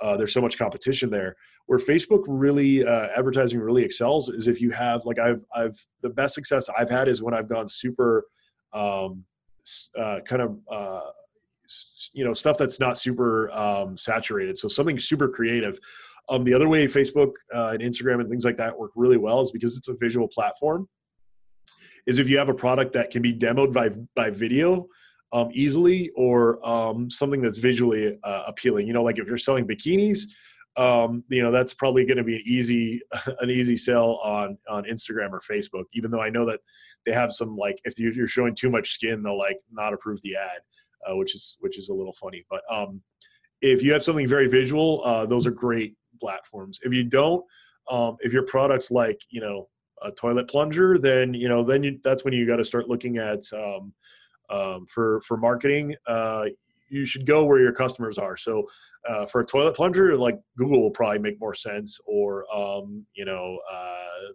[0.02, 1.36] uh, there's so much competition there.
[1.66, 6.10] Where Facebook really uh, advertising really excels is if you have like I've I've the
[6.10, 8.26] best success I've had is when I've gone super
[8.74, 9.26] um,
[9.98, 11.10] uh, kind of uh,
[12.14, 14.58] you know stuff that's not super um, saturated.
[14.58, 15.80] So something super creative.
[16.30, 19.42] Um, the other way Facebook uh, and Instagram and things like that work really well
[19.42, 20.88] is because it's a visual platform.
[22.06, 24.88] Is if you have a product that can be demoed by by video,
[25.34, 28.88] um, easily or um, something that's visually uh, appealing.
[28.88, 30.24] You know, like if you're selling bikinis,
[30.78, 33.02] um, you know that's probably going to be an easy
[33.40, 35.86] an easy sell on on Instagram or Facebook.
[35.94, 36.60] Even though I know that
[37.06, 40.36] they have some like if you're showing too much skin, they'll like not approve the
[40.36, 40.60] ad,
[41.10, 42.46] uh, which is which is a little funny.
[42.50, 43.02] But um,
[43.62, 46.80] if you have something very visual, uh, those are great platforms.
[46.84, 47.44] If you don't,
[47.90, 49.68] um, if your product's like you know
[50.04, 53.18] a toilet plunger, then you know then you, that's when you got to start looking
[53.18, 53.94] at um,
[54.50, 56.46] um, for for marketing uh,
[56.90, 58.64] you should go where your customers are so
[59.10, 63.26] uh, for a toilet plunger like google will probably make more sense or um, you
[63.26, 64.32] know uh,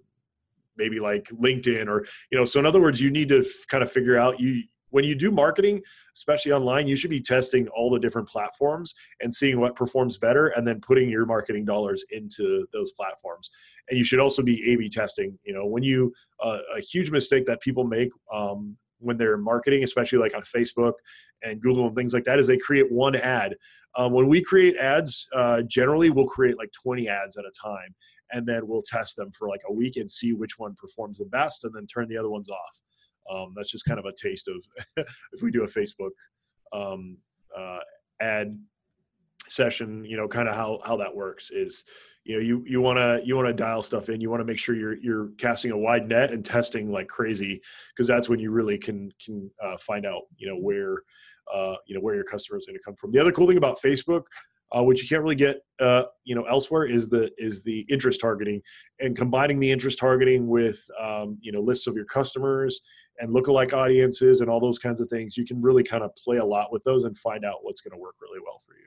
[0.76, 3.83] maybe like linkedin or you know so in other words you need to f- kind
[3.83, 4.62] of figure out you
[4.93, 5.82] when you do marketing
[6.14, 10.49] especially online you should be testing all the different platforms and seeing what performs better
[10.49, 13.51] and then putting your marketing dollars into those platforms
[13.88, 16.12] and you should also be a b testing you know when you
[16.43, 20.95] uh, a huge mistake that people make um, when they're marketing, especially like on Facebook
[21.43, 23.57] and Google and things like that, is they create one ad.
[23.97, 27.95] Um, when we create ads, uh, generally we'll create like 20 ads at a time,
[28.30, 31.26] and then we'll test them for like a week and see which one performs the
[31.26, 32.80] best, and then turn the other ones off.
[33.30, 34.56] Um, that's just kind of a taste of
[35.32, 36.10] if we do a Facebook
[36.72, 37.18] um,
[37.56, 37.78] uh,
[38.20, 38.58] ad
[39.48, 41.84] session, you know, kind of how how that works is
[42.24, 44.44] you know you you want to you want to dial stuff in you want to
[44.44, 47.60] make sure you're you're casting a wide net and testing like crazy
[47.94, 51.02] because that's when you really can can uh, find out you know where
[51.52, 53.10] uh, you know where your customer is going to come from.
[53.10, 54.22] The other cool thing about facebook
[54.76, 58.20] uh, which you can't really get uh, you know elsewhere is the is the interest
[58.20, 58.60] targeting
[59.00, 62.80] and combining the interest targeting with um, you know lists of your customers
[63.18, 66.38] and lookalike audiences and all those kinds of things you can really kind of play
[66.38, 68.82] a lot with those and find out what's going to work really well for you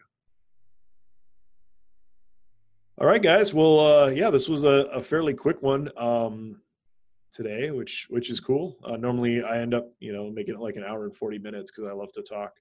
[2.98, 3.54] all right, guys.
[3.54, 6.62] Well, uh, yeah, this was a, a fairly quick one um,
[7.34, 8.78] today, which which is cool.
[8.86, 11.72] Uh, normally, I end up, you know, making it like an hour and forty minutes
[11.72, 12.54] because I love to talk.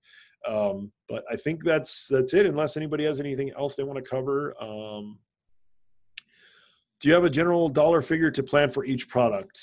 [0.48, 2.46] Um, but I think that's that's it.
[2.46, 4.60] Unless anybody has anything else they want to cover.
[4.60, 5.20] Um,
[6.98, 9.60] do you have a general dollar figure to plan for each product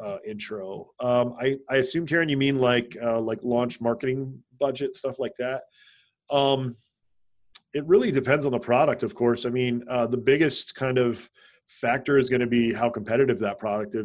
[0.00, 0.90] uh, intro?
[1.00, 5.34] Um, I I assume Karen, you mean like uh, like launch marketing budget stuff like
[5.38, 5.62] that.
[6.30, 6.76] Um,
[7.74, 9.46] it really depends on the product, of course.
[9.46, 11.30] I mean, uh, the biggest kind of
[11.66, 13.96] factor is going to be how competitive that product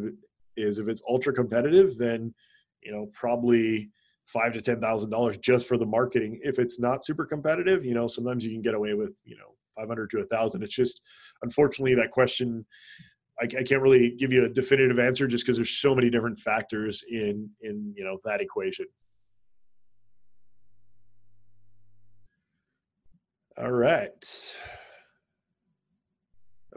[0.56, 0.80] is.
[0.80, 2.34] If it's ultra competitive, then
[2.82, 3.90] you know probably
[4.26, 6.40] five to ten thousand dollars just for the marketing.
[6.44, 9.56] If it's not super competitive, you know sometimes you can get away with you know
[9.76, 10.64] five hundred to a thousand.
[10.64, 11.02] It's just
[11.44, 12.66] unfortunately that question.
[13.40, 16.40] I, I can't really give you a definitive answer just because there's so many different
[16.40, 18.86] factors in in you know that equation.
[23.60, 24.56] All right.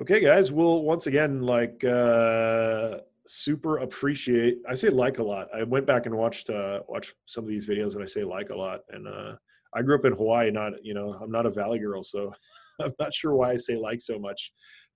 [0.00, 0.50] Okay, guys.
[0.50, 5.48] Well, once again, like uh super appreciate I say like a lot.
[5.54, 8.50] I went back and watched uh watched some of these videos and I say like
[8.50, 8.80] a lot.
[8.90, 9.34] And uh
[9.74, 12.32] I grew up in Hawaii, not you know, I'm not a valley girl, so
[12.80, 14.52] I'm not sure why I say like so much.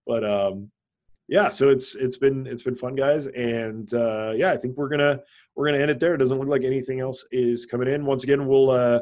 [0.06, 0.70] But um
[1.28, 3.26] yeah, so it's it's been it's been fun, guys.
[3.26, 5.20] And uh yeah, I think we're gonna
[5.54, 6.14] we're gonna end it there.
[6.14, 8.04] It doesn't look like anything else is coming in.
[8.04, 9.00] Once again, we'll uh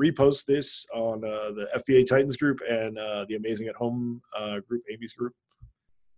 [0.00, 4.60] repost this on uh, the FBA Titans group and uh, the Amazing at Home uh,
[4.60, 5.32] group, Amy's group.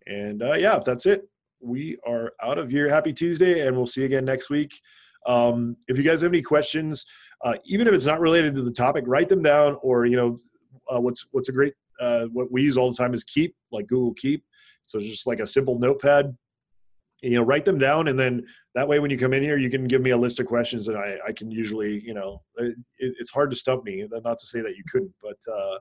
[0.05, 1.27] And uh, yeah, if that's it.
[1.59, 2.87] We are out of here.
[2.87, 4.79] Happy Tuesday, and we'll see you again next week.
[5.25, 7.03] Um, if you guys have any questions,
[7.43, 9.77] uh, even if it's not related to the topic, write them down.
[9.81, 10.37] Or you know,
[10.87, 13.87] uh, what's what's a great uh, what we use all the time is Keep, like
[13.87, 14.43] Google Keep.
[14.87, 16.35] So it's just like a simple notepad
[17.21, 19.71] you know write them down and then that way when you come in here you
[19.71, 22.75] can give me a list of questions that i, I can usually you know it,
[22.99, 25.77] it's hard to stump me not to say that you couldn't but uh,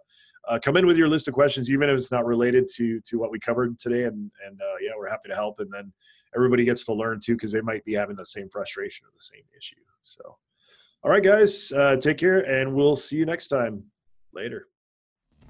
[0.48, 3.18] uh, come in with your list of questions even if it's not related to to
[3.18, 5.92] what we covered today and and uh, yeah we're happy to help and then
[6.34, 9.24] everybody gets to learn too because they might be having the same frustration or the
[9.24, 9.76] same issue.
[10.02, 10.36] So
[11.02, 13.84] all right guys uh, take care and we'll see you next time.
[14.32, 14.68] Later